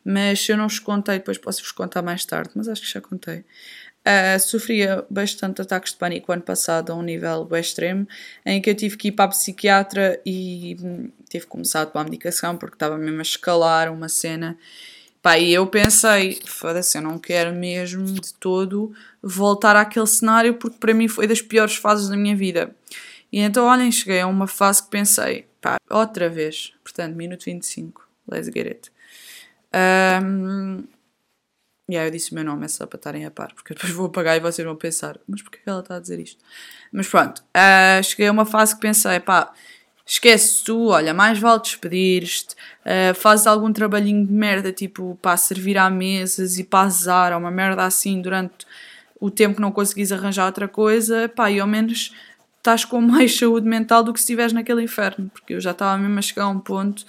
[0.05, 3.00] Mas se eu não vos contei, depois posso-vos contar mais tarde, mas acho que já
[3.00, 3.44] contei.
[4.05, 8.07] Uh, sofria bastante ataques de pânico ano passado a um nível bem extremo,
[8.44, 11.87] em que eu tive que ir para a psiquiatra e hum, tive que começar a
[11.87, 14.59] tomar medicação porque estava mesmo a escalar uma cena.
[15.22, 20.78] Pá, e eu pensei, foda-se, eu não quero mesmo de todo voltar àquele cenário porque
[20.78, 22.74] para mim foi das piores fases da minha vida.
[23.32, 28.06] E então, olhem, cheguei a uma fase que pensei, pá, outra vez, portanto, minuto 25,
[28.28, 28.92] let's get it.
[30.22, 30.85] Um,
[31.88, 33.92] e aí eu disse o meu nome, é só para estarem a par, porque depois
[33.92, 36.44] vou apagar e vocês vão pensar, mas porquê que ela está a dizer isto?
[36.90, 39.52] Mas pronto, uh, cheguei a uma fase que pensei, pá,
[40.12, 45.79] esquece tu, olha, mais vale despedir-te, uh, fazes algum trabalhinho de merda, tipo, para servir
[45.79, 48.66] à mesas e para azar, ou uma merda assim, durante
[49.18, 52.14] o tempo que não conseguis arranjar outra coisa, pá, e ao menos
[52.59, 55.96] estás com mais saúde mental do que se estiveres naquele inferno, porque eu já estava
[55.96, 57.07] mesmo a chegar a um ponto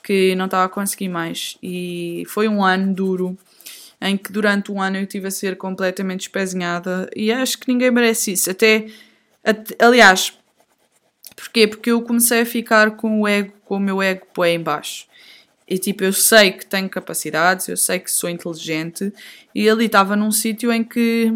[0.00, 1.58] que não estava a conseguir mais.
[1.60, 3.36] E foi um ano duro,
[4.00, 7.90] em que durante um ano eu tive a ser completamente espezinhada e acho que ninguém
[7.90, 8.48] merece isso.
[8.48, 8.86] Até,
[9.42, 10.34] até aliás,
[11.34, 11.66] porquê?
[11.66, 15.06] Porque eu comecei a ficar com o ego, com o meu ego bem em baixo.
[15.66, 19.12] E tipo, eu sei que tenho capacidades, eu sei que sou inteligente,
[19.54, 21.32] e ali estava num sítio em que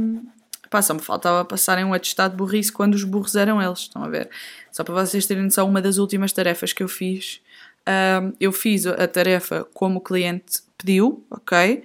[0.68, 4.04] pá, só me faltava passarem um atestado de burrice quando os burros eram eles, estão
[4.04, 4.28] a ver?
[4.70, 7.40] Só para vocês terem noção, uma das últimas tarefas que eu fiz,
[7.88, 11.82] um, eu fiz a tarefa como o cliente pediu, ok?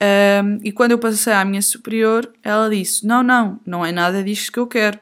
[0.00, 4.22] Um, e quando eu passei à minha superior, ela disse: Não, não, não é nada
[4.22, 4.98] disto que eu quero.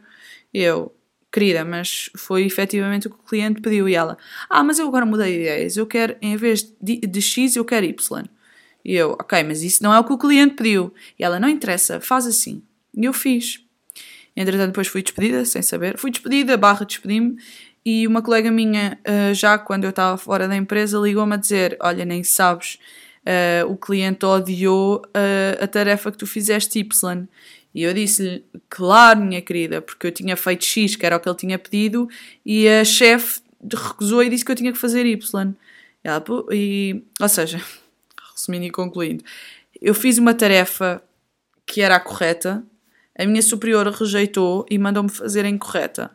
[0.55, 0.95] Eu,
[1.37, 3.87] querida, mas foi efetivamente o que o cliente pediu.
[3.87, 4.17] E ela:
[4.49, 5.77] Ah, mas eu agora mudei de ideias.
[5.77, 8.25] Eu quero, em vez de, de X, eu quero Y.
[8.83, 10.93] E eu: Ok, mas isso não é o que o cliente pediu.
[11.19, 12.63] E ela: Não interessa, faz assim.
[12.97, 13.61] E eu fiz.
[14.35, 15.99] Entretanto, depois fui despedida, sem saber.
[15.99, 17.37] Fui despedida, barra despedi-me.
[17.85, 21.77] E uma colega minha, ah, já quando eu estava fora da empresa, ligou-me a dizer:
[21.81, 22.79] Olha, nem sabes
[23.27, 27.29] uh, o cliente odiou uh, a tarefa que tu fizeste Y.
[27.77, 31.29] E eu disse-lhe, claro, minha querida, porque eu tinha feito X, que era o que
[31.29, 32.09] ele tinha pedido,
[32.45, 35.55] e a chefe recusou e disse que eu tinha que fazer Y.
[36.03, 37.61] Ela, e, ou seja,
[38.35, 39.23] resumindo e concluindo,
[39.79, 41.03] eu fiz uma tarefa
[41.67, 42.65] que era a correta,
[43.15, 46.11] a minha superior rejeitou e mandou-me fazer a incorreta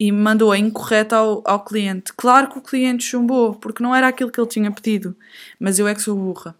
[0.00, 2.14] e mandou a incorreta ao, ao cliente.
[2.16, 5.14] Claro que o cliente chumbou, porque não era aquilo que ele tinha pedido,
[5.60, 6.56] mas eu é que sou burra.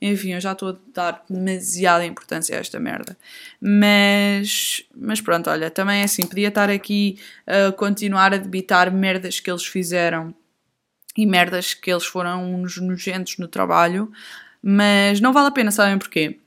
[0.00, 3.16] Enfim, eu já estou a dar demasiada importância a esta merda.
[3.60, 9.40] Mas, mas pronto, olha, também é assim, podia estar aqui a continuar a debitar merdas
[9.40, 10.34] que eles fizeram
[11.16, 14.10] e merdas que eles foram uns nojentos no trabalho,
[14.62, 16.38] mas não vale a pena, sabem porquê?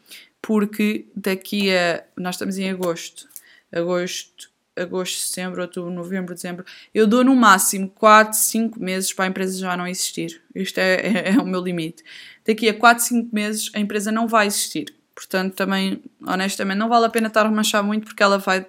[0.42, 2.04] Porque daqui a.
[2.18, 3.28] Nós estamos em agosto.
[3.72, 9.28] Agosto agosto, setembro, outubro, novembro, dezembro, eu dou no máximo 4, 5 meses para a
[9.28, 10.42] empresa já não existir.
[10.56, 12.04] Isto é, é, é o meu limite.
[12.46, 14.94] Daqui a 4, 5 meses a empresa não vai existir.
[15.16, 18.66] Portanto, também, honestamente, não vale a pena estar a manchar muito porque ela vai,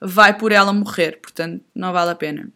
[0.00, 1.18] vai por ela morrer.
[1.20, 2.50] Portanto, não vale a pena.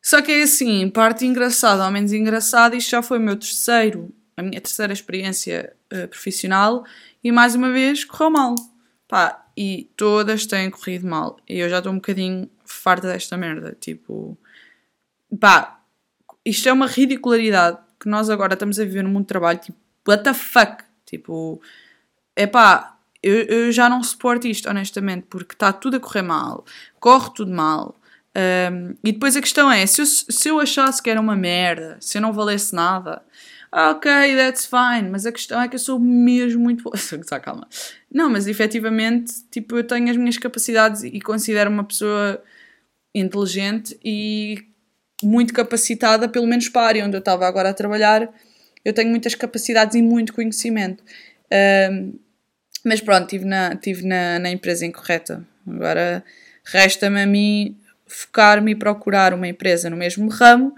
[0.00, 4.14] Só que é assim, parte engraçada ou menos engraçada, isto já foi o meu terceiro,
[4.36, 6.84] a minha terceira experiência uh, profissional
[7.22, 8.54] e mais uma vez correu mal.
[9.08, 11.38] Pá, e todas têm corrido mal.
[11.48, 13.76] E eu já estou um bocadinho farta desta merda.
[13.80, 14.36] Tipo,
[15.38, 15.80] pá,
[16.44, 19.58] isto é uma ridicularidade que nós agora estamos a viver no mundo do trabalho.
[19.58, 20.84] Tipo, what the fuck?
[21.06, 21.60] Tipo,
[22.36, 26.64] é pá, eu, eu já não suporto isto, honestamente, porque está tudo a correr mal,
[27.00, 27.96] corre tudo mal.
[28.36, 31.96] Um, e depois a questão é: se eu, se eu achasse que era uma merda,
[32.00, 33.22] se eu não valesse nada,
[33.74, 36.96] ok, that's fine, mas a questão é que eu sou mesmo muito boa.
[36.96, 37.68] Só calma.
[38.10, 42.40] Não, mas efetivamente, tipo, eu tenho as minhas capacidades e considero uma pessoa
[43.12, 44.64] inteligente e
[45.22, 48.32] muito capacitada, pelo menos para a área onde eu estava agora a trabalhar.
[48.84, 51.02] Eu tenho muitas capacidades e muito conhecimento.
[51.90, 52.18] Um,
[52.84, 55.44] mas pronto, estive na, estive na, na empresa incorreta.
[55.66, 56.22] Agora
[56.64, 60.74] resta-me a mim focar-me e procurar uma empresa no mesmo ramo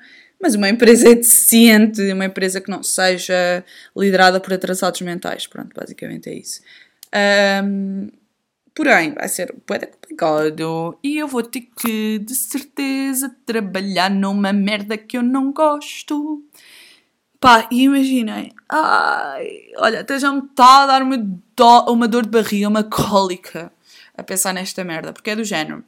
[0.46, 3.64] mas uma empresa deficiente, uma empresa que não seja
[3.96, 5.46] liderada por atrasados mentais.
[5.46, 6.62] Pronto, basicamente é isso.
[7.64, 8.08] Um,
[8.74, 14.96] porém, vai ser bem complicado e eu vou ter que, de certeza, trabalhar numa merda
[14.96, 16.44] que eu não gosto.
[17.40, 22.24] Pá, e imaginem, ai, olha, até já me está a dar uma, do, uma dor
[22.24, 23.70] de barriga, uma cólica
[24.16, 25.84] a pensar nesta merda, porque é do género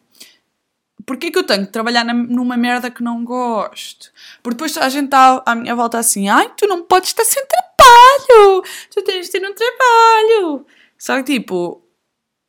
[1.08, 4.12] Porquê que eu tenho que trabalhar na, numa merda que não gosto?
[4.42, 7.42] Porque depois a gente está à minha volta assim, ai, tu não podes estar sem
[7.46, 10.66] trabalho, tu tens de ter um trabalho.
[10.98, 11.82] Só que tipo,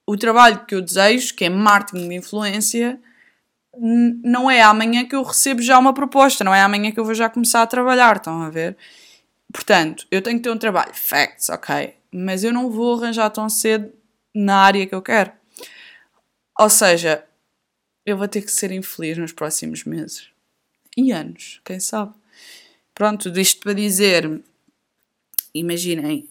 [0.05, 2.99] o trabalho que eu desejo, que é marketing de influência,
[4.21, 7.13] não é amanhã que eu recebo já uma proposta, não é amanhã que eu vou
[7.13, 8.75] já começar a trabalhar, estão a ver?
[9.53, 13.47] Portanto, eu tenho que ter um trabalho, facts, ok, mas eu não vou arranjar tão
[13.47, 13.89] cedo
[14.35, 15.31] na área que eu quero.
[16.59, 17.23] Ou seja,
[18.09, 20.29] eu vou ter que ser infeliz nos próximos meses
[20.97, 22.13] e anos, quem sabe.
[22.93, 24.41] Pronto, isto para dizer,
[25.53, 26.27] imaginem,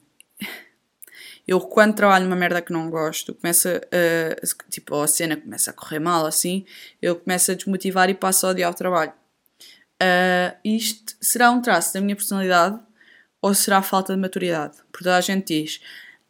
[1.47, 5.73] eu quando trabalho numa merda que não gosto, começa a, tipo, a cena começa a
[5.73, 6.67] correr mal assim,
[7.01, 9.13] eu começo a desmotivar e passo a odiar o trabalho.
[10.01, 12.79] Uh, isto será um traço da minha personalidade
[13.41, 14.77] ou será falta de maturidade?
[14.93, 15.81] Porque toda a gente diz: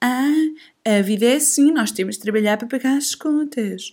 [0.00, 0.30] Ah,
[0.86, 3.92] a vida é assim, nós temos de trabalhar para pagar as contas.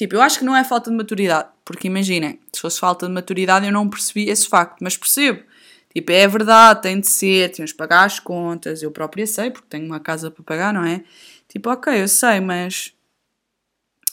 [0.00, 3.12] Tipo, eu acho que não é falta de maturidade, porque imaginem, se fosse falta de
[3.12, 5.42] maturidade eu não percebi esse facto, mas percebo.
[5.94, 9.66] Tipo, é verdade, tem de ser, temos de pagar as contas, eu própria sei, porque
[9.68, 11.04] tenho uma casa para pagar, não é?
[11.46, 12.94] Tipo, ok, eu sei, mas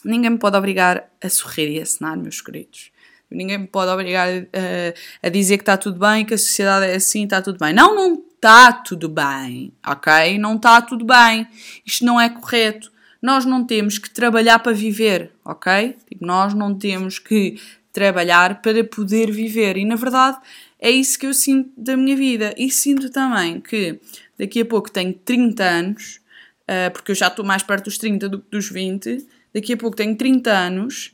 [0.04, 2.92] ninguém me pode obrigar a sorrir e a assinar, meus queridos.
[3.32, 6.96] Ninguém me pode obrigar a, a dizer que está tudo bem, que a sociedade é
[6.96, 7.74] assim, está tudo bem.
[7.74, 10.38] Não, não está tudo bem, ok?
[10.38, 11.48] Não está tudo bem.
[11.86, 12.92] Isto não é correto.
[13.22, 15.96] Nós não temos que trabalhar para viver, ok?
[16.08, 17.60] Tipo, nós não temos que
[17.92, 19.76] trabalhar para poder viver.
[19.76, 20.38] E na verdade
[20.80, 22.54] é isso que eu sinto da minha vida.
[22.56, 24.00] E sinto também que
[24.38, 26.20] daqui a pouco tenho 30 anos,
[26.64, 29.26] uh, porque eu já estou mais perto dos 30 do que dos 20.
[29.54, 31.12] Daqui a pouco tenho 30 anos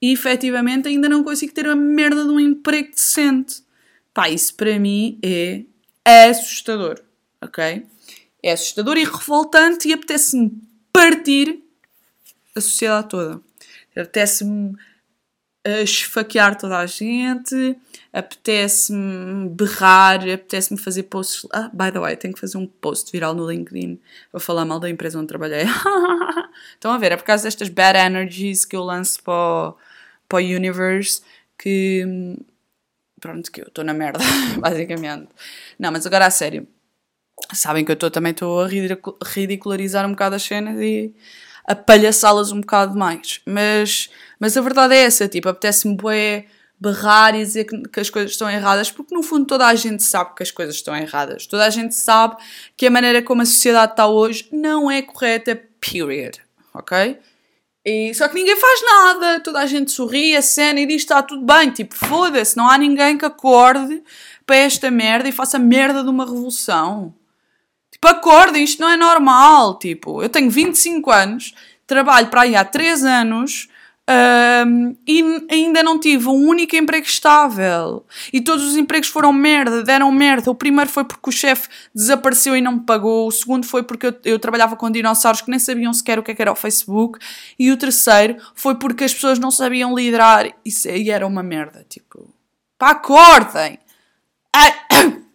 [0.00, 3.62] e efetivamente ainda não consigo ter uma merda de um emprego decente.
[4.12, 5.64] Pá, isso para mim é
[6.28, 7.00] assustador,
[7.40, 7.86] ok?
[8.42, 10.52] É assustador e revoltante e apetece-me
[10.96, 11.62] partir
[12.54, 13.40] a sociedade toda.
[13.94, 14.76] Apetece-me
[15.64, 17.76] esfaquear toda a gente,
[18.12, 21.46] apetece-me berrar, apetece-me fazer posts.
[21.52, 23.98] Ah, by the way, tenho que fazer um post viral no LinkedIn
[24.30, 25.64] para falar mal da empresa onde trabalhei.
[26.74, 27.12] Estão a ver?
[27.12, 29.76] É por causa destas bad energies que eu lanço para o,
[30.28, 31.22] para o universe
[31.58, 32.36] que.
[33.20, 34.20] Pronto, que eu estou na merda,
[34.60, 35.28] basicamente.
[35.78, 36.68] Não, mas agora a sério.
[37.52, 41.14] Sabem que eu tô, também estou a ridicularizar um bocado as cenas e
[41.66, 43.40] a palhaçá-las um bocado mais.
[43.46, 45.96] Mas, mas a verdade é essa, tipo, apetece-me
[46.78, 50.02] berrar e dizer que, que, as coisas estão erradas, porque no fundo toda a gente
[50.02, 51.46] sabe que as coisas estão erradas.
[51.46, 52.36] Toda a gente sabe
[52.76, 56.38] que a maneira como a sociedade está hoje não é correta, period.
[56.74, 57.18] Ok?
[57.84, 61.22] E, só que ninguém faz nada, toda a gente sorri, a cena e diz está
[61.22, 61.70] tudo bem.
[61.70, 64.02] Tipo, foda-se, não há ninguém que acorde
[64.44, 67.14] para esta merda e faça merda de uma revolução.
[67.96, 69.78] Tipo, acordem, isto não é normal.
[69.78, 71.54] Tipo, eu tenho 25 anos,
[71.86, 73.68] trabalho para aí há 3 anos
[74.08, 78.04] um, e ainda não tive um único emprego estável.
[78.32, 80.50] E todos os empregos foram merda, deram merda.
[80.50, 83.26] O primeiro foi porque o chefe desapareceu e não me pagou.
[83.26, 86.30] O segundo foi porque eu, eu, trabalhava com dinossauros que nem sabiam sequer o que,
[86.30, 87.18] é que era o Facebook.
[87.58, 90.54] E o terceiro foi porque as pessoas não sabiam liderar.
[90.64, 91.84] Isso aí era uma merda.
[91.88, 92.32] Tipo,
[92.78, 93.78] pá, acordem!
[94.54, 94.72] Ai.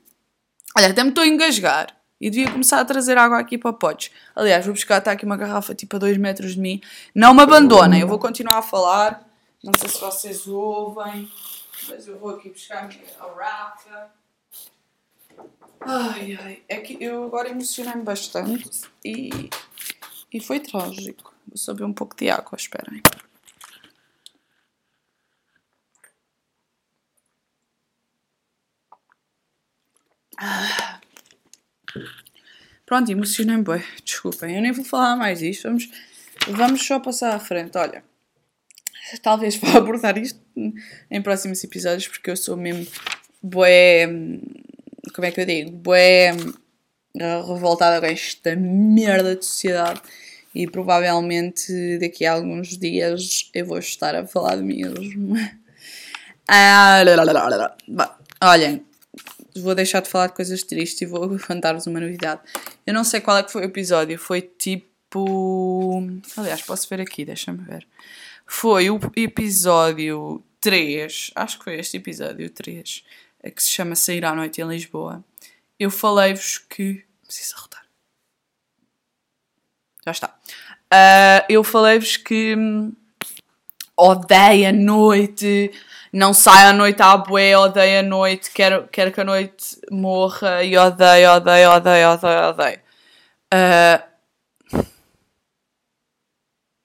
[0.78, 1.88] Olha, até me estou a engasgar.
[2.22, 4.12] E devia começar a trazer água aqui para potes.
[4.36, 6.80] Aliás, vou buscar, está aqui uma garrafa tipo a 2 metros de mim.
[7.16, 9.28] Não me abandonem, eu vou continuar a falar.
[9.64, 11.28] Não sei se vocês ouvem,
[11.90, 14.12] mas eu vou aqui buscar a garrafa.
[15.82, 19.50] Ai, ai, é que eu agora emocionei-me bastante e,
[20.32, 21.34] e foi trágico.
[21.48, 23.02] Vou beber um pouco de água, esperem.
[30.38, 30.91] Ah.
[32.86, 33.84] Pronto, emocionei-me bem.
[34.04, 35.64] Desculpem, eu nem vou falar mais disto.
[35.64, 35.90] Vamos,
[36.48, 37.78] vamos só passar à frente.
[37.78, 38.04] Olha,
[39.22, 40.40] talvez vá abordar isto
[41.10, 42.86] em próximos episódios, porque eu sou mesmo
[43.42, 44.08] bué.
[45.16, 45.72] Como é que eu digo?
[45.72, 46.36] Bué
[47.16, 50.02] revoltada com esta merda de sociedade.
[50.54, 55.36] E provavelmente daqui a alguns dias eu vou estar a falar de mesmo.
[56.54, 57.02] Ah,
[58.42, 58.84] olhem,
[59.56, 62.42] vou deixar de falar de coisas tristes e vou contar-vos uma novidade.
[62.86, 66.02] Eu não sei qual é que foi o episódio, foi tipo.
[66.38, 67.88] Aliás, posso ver aqui, deixa-me ver.
[68.46, 73.04] Foi o episódio 3, acho que foi este episódio 3,
[73.56, 75.24] que se chama Sair à Noite em Lisboa.
[75.80, 77.04] Eu falei-vos que.
[77.26, 77.86] Preciso arrotar.
[80.06, 80.40] Já está.
[80.92, 82.94] Uh, eu falei-vos que hum,
[83.96, 85.72] odeio a noite
[86.12, 90.64] não saio à noite à bué, odeio a noite, quero, quero que a noite morra
[90.64, 92.80] e odeio, odeio, odeio, odeio, odeio.
[93.54, 94.12] Uh...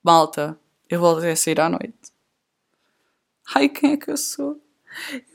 [0.05, 0.57] Malta,
[0.89, 2.13] eu voltei a sair à noite.
[3.55, 4.61] Ai, quem é que eu sou?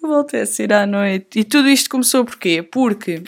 [0.02, 1.40] Eu voltei a sair à noite.
[1.40, 2.64] E tudo isto começou porquê?
[2.64, 3.24] Porque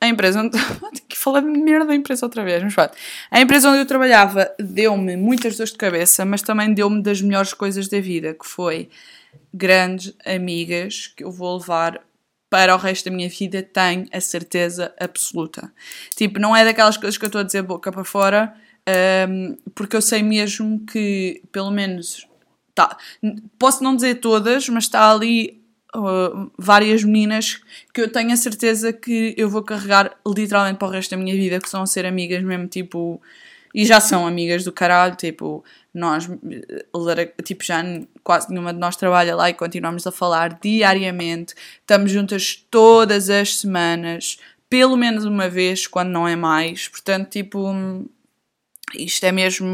[0.00, 0.58] a empresa onde.
[0.58, 2.92] Tenho que falar de merda da empresa outra vez, mas pronto.
[3.30, 7.54] A empresa onde eu trabalhava deu-me muitas dores de cabeça, mas também deu-me das melhores
[7.54, 8.90] coisas da vida, que foi
[9.52, 12.00] grandes amigas que eu vou levar
[12.48, 15.72] para o resto da minha vida, tenho a certeza absoluta.
[16.14, 18.54] Tipo, não é daquelas coisas que eu estou a dizer boca para fora,
[19.28, 22.26] um, porque eu sei mesmo que, pelo menos,
[22.74, 22.96] tá,
[23.58, 25.62] posso não dizer todas, mas está ali
[25.96, 27.60] uh, várias meninas
[27.94, 31.34] que eu tenho a certeza que eu vou carregar literalmente para o resto da minha
[31.34, 33.20] vida, que são a ser amigas mesmo, tipo,
[33.74, 35.64] e já são amigas do caralho, tipo,
[35.94, 36.28] nós,
[37.44, 37.82] tipo, já
[38.22, 43.58] quase nenhuma de nós trabalha lá e continuamos a falar diariamente, estamos juntas todas as
[43.58, 47.70] semanas, pelo menos uma vez, quando não é mais, portanto, tipo,
[48.94, 49.72] isto é mesmo,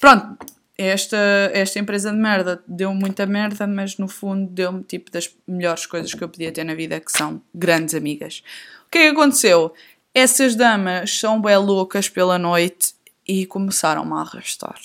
[0.00, 0.38] pronto,
[0.78, 1.16] esta,
[1.52, 6.14] esta empresa de merda deu muita merda, mas no fundo deu-me tipo das melhores coisas
[6.14, 8.44] que eu podia ter na vida, que são grandes amigas.
[8.86, 9.74] O que é que aconteceu?
[10.14, 12.94] Essas damas são bem loucas pela noite
[13.28, 14.80] e começaram-me a arrastar.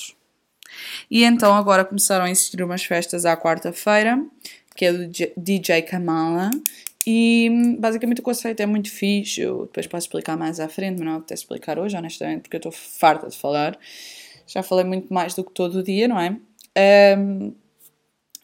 [1.10, 4.24] E então agora começaram a existir umas festas à quarta-feira,
[4.76, 6.52] que é do DJ Kamala,
[7.06, 11.08] e basicamente o conceito é muito fixe, eu depois posso explicar mais à frente, mas
[11.08, 13.78] não até explicar hoje, honestamente, porque eu estou farta de falar
[14.48, 16.36] já falei muito mais do que todo o dia, não é?
[17.18, 17.54] Um,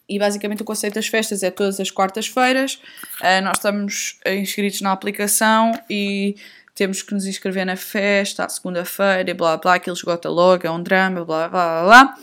[0.08, 2.74] e basicamente o conceito das festas é todas as quartas-feiras.
[3.20, 6.34] Uh, nós estamos inscritos na aplicação e
[6.74, 10.70] temos que nos inscrever na festa à segunda-feira e blá blá, aquilo esgota logo, é
[10.70, 12.18] um drama, blá blá blá blá.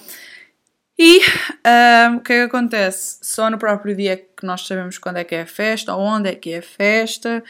[1.00, 3.20] E um, o que é que acontece?
[3.22, 6.36] Só no próprio dia que nós sabemos quando é que é a festa, onde é
[6.36, 7.43] que é a festa,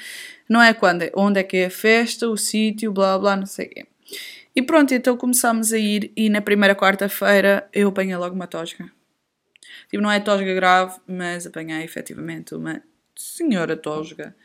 [0.49, 3.45] não é quando, é, onde é que é a festa, o sítio, blá blá, não
[3.45, 3.87] sei o quê.
[4.53, 8.91] E pronto, então começámos a ir e na primeira quarta-feira eu apanhei logo uma tosga.
[9.89, 12.81] Tipo, não é tosga grave, mas apanhei efetivamente uma
[13.15, 14.35] senhora tosga.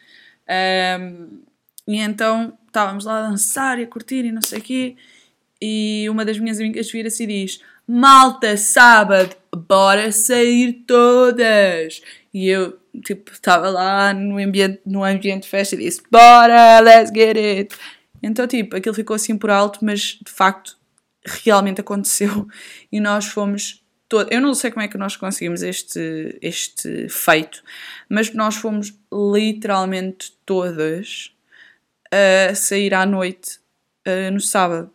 [1.00, 1.42] Um,
[1.86, 4.96] e então estávamos lá a dançar e a curtir e não sei o quê.
[5.60, 12.00] E uma das minhas amigas vira-se e diz: Malta, sábado, bora sair todas!
[12.32, 17.12] E eu, tipo, estava lá no ambiente, no ambiente de festa e disse: Bora, let's
[17.14, 17.76] get it!
[18.22, 20.76] Então, tipo, aquilo ficou assim por alto, mas de facto
[21.24, 22.46] realmente aconteceu
[22.90, 24.32] e nós fomos todo.
[24.32, 27.62] Eu não sei como é que nós conseguimos este, este feito,
[28.08, 31.32] mas nós fomos literalmente todas
[32.12, 33.58] a sair à noite
[34.06, 34.90] uh, no sábado.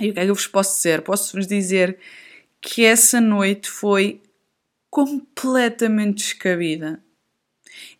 [0.00, 1.02] E o que é que eu vos posso dizer?
[1.02, 1.98] Posso-vos dizer
[2.60, 4.20] que essa noite foi
[4.90, 7.02] completamente descabida.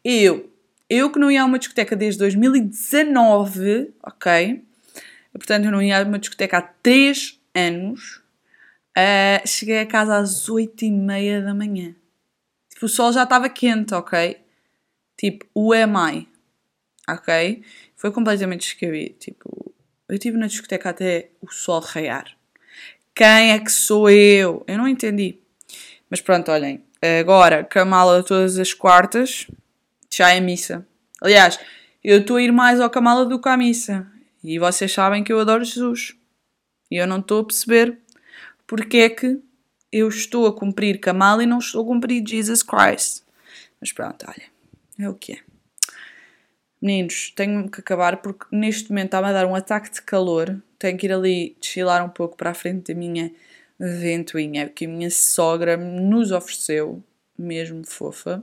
[0.05, 0.53] Eu
[0.95, 4.63] eu que não ia a uma discoteca desde 2019, ok?
[5.33, 8.21] Portanto, eu não ia a uma discoteca há 3 anos.
[8.91, 11.97] Uh, cheguei a casa às 8 e meia da manhã.
[12.69, 14.37] Tipo, o sol já estava quente, ok?
[15.17, 16.29] Tipo, o am I?
[17.09, 17.65] Ok?
[18.03, 19.15] Foi completamente descabido.
[19.15, 19.73] Tipo,
[20.09, 22.37] eu estive na discoteca até o sol raiar.
[23.15, 24.65] Quem é que sou eu?
[24.67, 25.39] Eu não entendi.
[26.11, 26.83] Mas pronto, olhem.
[27.21, 29.47] Agora, Kamala todas as quartas
[30.11, 30.85] já é missa.
[31.23, 31.61] Aliás,
[32.03, 34.05] eu estou a ir mais ao Kamala do que à missa.
[34.43, 36.17] E vocês sabem que eu adoro Jesus.
[36.91, 37.99] E eu não estou a perceber
[38.67, 39.41] porque é que
[39.93, 43.23] eu estou a cumprir Kamala e não estou a cumprir Jesus Christ.
[43.81, 44.47] Mas pronto, olha,
[44.99, 45.52] é o que é.
[46.83, 50.61] Meninos, tenho que acabar porque neste momento está-me a dar um ataque de calor.
[50.81, 53.33] Tenho que ir ali desfilar um pouco para a frente da minha
[53.79, 57.01] ventoinha que a minha sogra nos ofereceu,
[57.39, 58.43] mesmo fofa.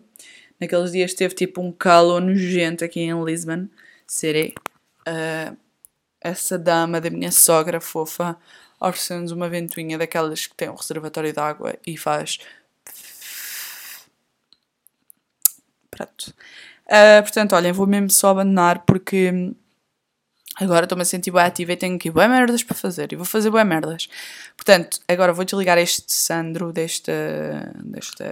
[0.58, 3.68] Naqueles dias teve tipo um calor nojento aqui em Lisbon.
[4.08, 4.54] Serei
[5.08, 5.58] uh,
[6.22, 8.38] essa dama da minha sogra fofa
[8.80, 12.40] oferecendo-nos uma ventoinha daquelas que tem um reservatório de água e faz.
[16.00, 16.34] Pronto.
[16.86, 19.54] Uh, portanto, olhem, vou mesmo só abandonar porque
[20.60, 23.14] Agora estou-me a sentir bem ativa e tenho aqui bem merdas para fazer.
[23.14, 24.10] E vou fazer bem merdas.
[24.58, 27.14] Portanto, agora vou desligar este Sandro desta,
[27.82, 28.26] desta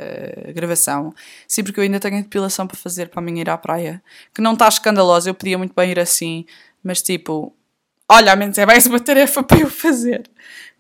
[0.53, 1.13] gravação.
[1.47, 4.03] Sim, porque eu ainda tenho a depilação para fazer para mim ir à praia.
[4.33, 6.45] Que não está escandalosa, eu podia muito bem ir assim.
[6.83, 7.55] Mas tipo,
[8.09, 10.29] olha, menos é mais uma tarefa para eu fazer.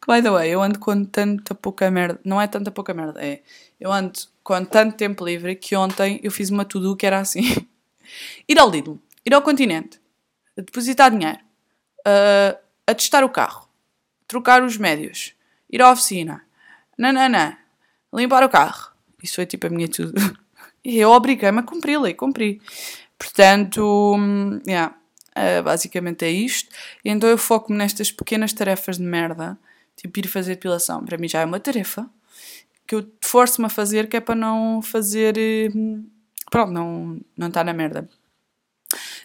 [0.01, 2.19] Que, by the way, eu ando com tanta pouca merda.
[2.25, 3.39] Não é tanta pouca merda, é.
[3.79, 7.67] Eu ando com tanto tempo livre que ontem eu fiz uma to-do que era assim.
[8.47, 9.99] ir ao Lidl, ir ao continente
[10.55, 11.39] depositar dinheiro,
[12.95, 13.67] testar o carro,
[14.25, 15.33] trocar os médios,
[15.69, 16.45] ir à oficina,
[16.97, 17.57] nananã,
[18.13, 18.93] limpar o carro.
[19.21, 20.13] Isso foi tipo a minha tudo.
[20.85, 22.61] E eu obriguei-me a cumpri-la e cumpri.
[23.19, 24.15] Portanto,
[24.65, 24.95] yeah,
[25.35, 26.73] uh, basicamente é isto.
[27.03, 29.59] E então eu foco-me nestas pequenas tarefas de merda,
[29.97, 31.03] tipo ir fazer depilação.
[31.03, 32.09] Para mim já é uma tarefa
[32.87, 35.35] que eu forço-me a fazer, que é para não fazer.
[35.75, 36.05] Hum,
[36.49, 38.09] pronto, não, não estar na merda.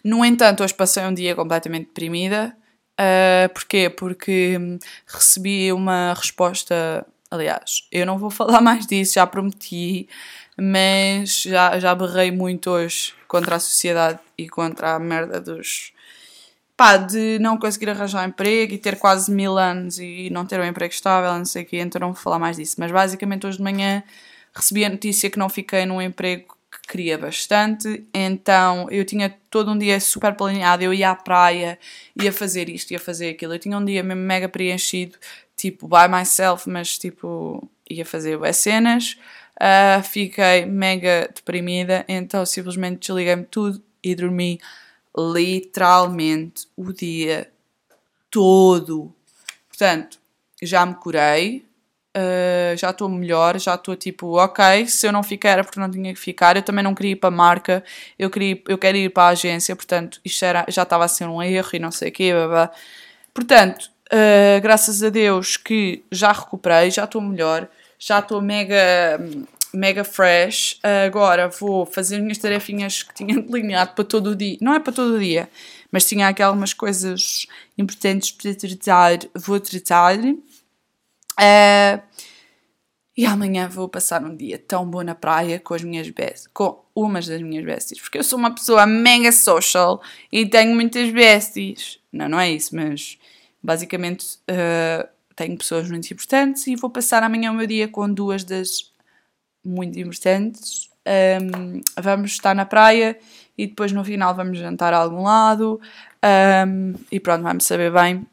[0.04, 2.56] No entanto, hoje passei um dia completamente deprimida.
[3.00, 3.88] Uh, porquê?
[3.88, 10.06] Porque hum, recebi uma resposta Aliás, eu não vou falar mais disso, já prometi,
[10.54, 15.92] mas já, já berrei muito hoje contra a sociedade e contra a merda dos.
[16.82, 20.58] Pá, de não conseguir arranjar um emprego e ter quase mil anos e não ter
[20.58, 22.74] um emprego estável, não sei o quê, então não vou falar mais disso.
[22.78, 24.02] Mas basicamente hoje de manhã
[24.52, 29.70] recebi a notícia que não fiquei num emprego que queria bastante, então eu tinha todo
[29.70, 31.78] um dia super planeado, eu ia à praia,
[32.20, 35.16] ia fazer isto, ia fazer aquilo, eu tinha um dia mesmo mega preenchido,
[35.56, 39.16] tipo by myself, mas tipo ia fazer as cenas,
[39.56, 44.58] uh, fiquei mega deprimida, então simplesmente desliguei-me tudo e dormi
[45.16, 47.50] literalmente o dia
[48.30, 49.14] todo.
[49.68, 50.18] Portanto,
[50.62, 51.64] já me curei,
[52.14, 55.90] Uh, já estou melhor, já estou tipo, ok, se eu não ficar era porque não
[55.90, 57.82] tinha que ficar, eu também não queria ir para a marca,
[58.18, 61.24] eu, queria, eu quero ir para a agência, portanto, isto era, já estava a ser
[61.26, 62.70] um erro e não sei o quê, blá, blá.
[63.32, 67.66] portanto, uh, graças a Deus que já recuperei, já estou melhor,
[67.98, 69.18] já estou mega,
[69.72, 74.58] mega fresh, agora vou fazer as minhas tarefinhas que tinha delineado para todo o dia,
[74.60, 75.48] não é para todo o dia,
[75.90, 77.46] mas tinha aqui algumas coisas
[77.76, 80.18] importantes para tratar, vou tratar,
[81.32, 82.02] Uh,
[83.16, 86.82] e amanhã vou passar um dia tão bom na praia com as minhas besties, com
[86.94, 90.00] umas das minhas besties, porque eu sou uma pessoa mega social
[90.30, 91.98] e tenho muitas besties.
[92.10, 93.18] Não, não é isso, mas
[93.62, 95.06] basicamente uh,
[95.36, 98.91] tenho pessoas muito importantes e vou passar amanhã o meu dia com duas das
[99.64, 100.90] muito importantes.
[101.04, 103.18] Um, vamos estar na praia
[103.58, 105.80] e depois no final vamos jantar a algum lado
[106.24, 108.24] um, e pronto, vamos saber bem.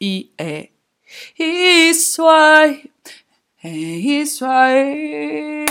[0.00, 0.68] E é
[1.38, 2.90] isso aí,
[3.62, 5.64] é isso aí.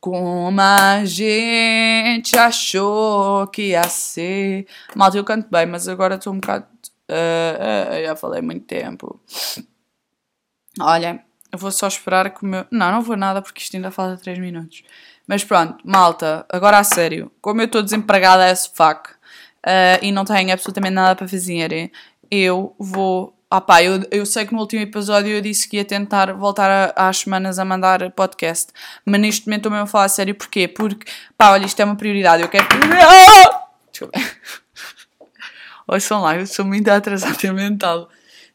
[0.00, 4.66] Como a gente achou que ia ser.
[4.96, 6.66] Malta, eu canto bem, mas agora estou um bocado.
[7.08, 9.20] Uh, uh, já falei muito tempo.
[10.80, 12.66] Olha, eu vou só esperar que o meu.
[12.70, 14.82] Não, não vou nada porque isto ainda falta 3 minutos.
[15.26, 17.30] Mas pronto, malta, agora a sério.
[17.40, 21.92] Como eu estou desempregada as fuck uh, e não tenho absolutamente nada para fazer,
[22.30, 23.36] eu vou.
[23.50, 26.94] Ah pá, eu, eu sei que no último episódio eu disse que ia tentar voltar
[26.96, 28.72] a, às semanas a mandar podcast,
[29.04, 30.66] mas neste momento estou mesmo a falar a sério, porquê?
[30.66, 31.04] Porque,
[31.36, 32.66] pá, olha, isto é uma prioridade, eu quero.
[33.92, 34.18] Desculpa.
[35.86, 38.08] Ouçam lá, eu sou muito atrasada mental.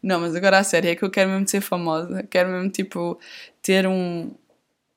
[0.08, 3.20] Não, mas agora a sério, é que eu quero mesmo ser famosa, quero mesmo, tipo,
[3.62, 4.32] ter um,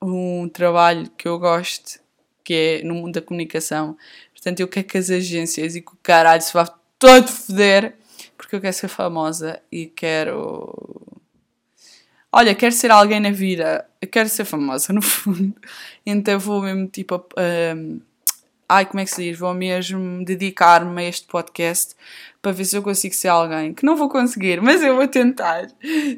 [0.00, 1.98] um trabalho que eu gosto,
[2.44, 3.96] que é no mundo da comunicação.
[4.32, 6.64] Portanto, eu quero que as agências e que o caralho se vá
[6.96, 7.96] todo foder
[8.36, 10.72] porque eu quero ser famosa e quero.
[12.30, 15.56] Olha, quero ser alguém na vida, eu quero ser famosa no fundo.
[16.06, 17.26] Então vou mesmo tipo.
[18.72, 19.36] Ai, como é que se diz?
[19.36, 21.96] Vou mesmo dedicar-me a este podcast
[22.40, 23.74] para ver se eu consigo ser alguém.
[23.74, 25.66] Que não vou conseguir, mas eu vou tentar.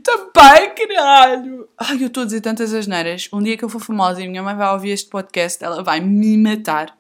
[0.05, 1.67] Também, caralho!
[1.79, 3.27] Ai, eu estou a dizer tantas asneiras.
[3.33, 5.99] Um dia que eu for famosa e minha mãe vai ouvir este podcast, ela vai
[6.01, 6.95] me matar.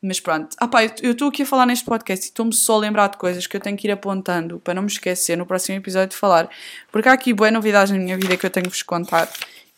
[0.00, 2.78] Mas pronto, ah pá, eu estou aqui a falar neste podcast e estou-me só a
[2.78, 5.76] lembrar de coisas que eu tenho que ir apontando para não me esquecer no próximo
[5.76, 6.48] episódio de falar.
[6.90, 9.28] Porque há aqui boas novidades na minha vida que eu tenho que vos contar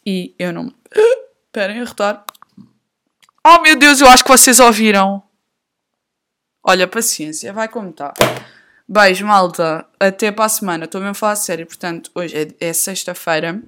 [0.07, 0.73] e eu não.
[1.51, 2.25] Esperem, a rotar.
[3.47, 5.23] Oh meu Deus, eu acho que vocês ouviram.
[6.63, 8.13] Olha, paciência, vai como está.
[8.87, 9.87] Beijo, malta.
[9.99, 10.85] Até para a semana.
[10.85, 11.67] Estou mesmo a falar sério.
[11.67, 13.63] Portanto, hoje é, é sexta-feira.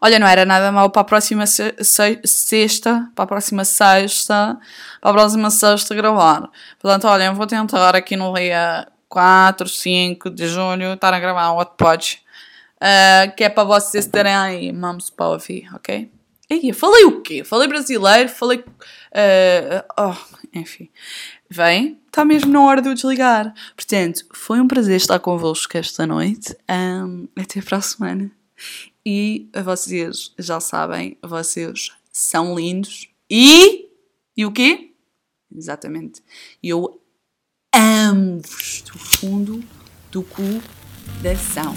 [0.00, 4.58] Olha, não era nada mal para a próxima se se sexta, para a próxima sexta,
[5.00, 6.48] para a próxima sexta gravar.
[6.78, 11.56] Portanto, olha, vou tentar aqui no dia 4, 5 de junho estar a gravar um
[11.56, 11.86] outro.
[11.86, 16.10] Uh, que é para vocês terem aí mamos para ouvir, ok?
[16.48, 17.42] Ei, falei o quê?
[17.42, 18.58] Falei brasileiro, falei.
[18.58, 20.90] Uh, oh, enfim.
[21.48, 23.54] Vem, está mesmo na hora de eu desligar.
[23.74, 26.54] Portanto, foi um prazer estar convosco esta noite.
[26.70, 28.30] Um, até para a semana.
[29.04, 33.08] E vocês já sabem, vocês são lindos.
[33.30, 33.88] E.
[34.36, 34.92] E o quê?
[35.54, 36.22] Exatamente.
[36.62, 37.00] Eu
[37.74, 39.64] amo-vos do fundo
[40.10, 41.74] do coração.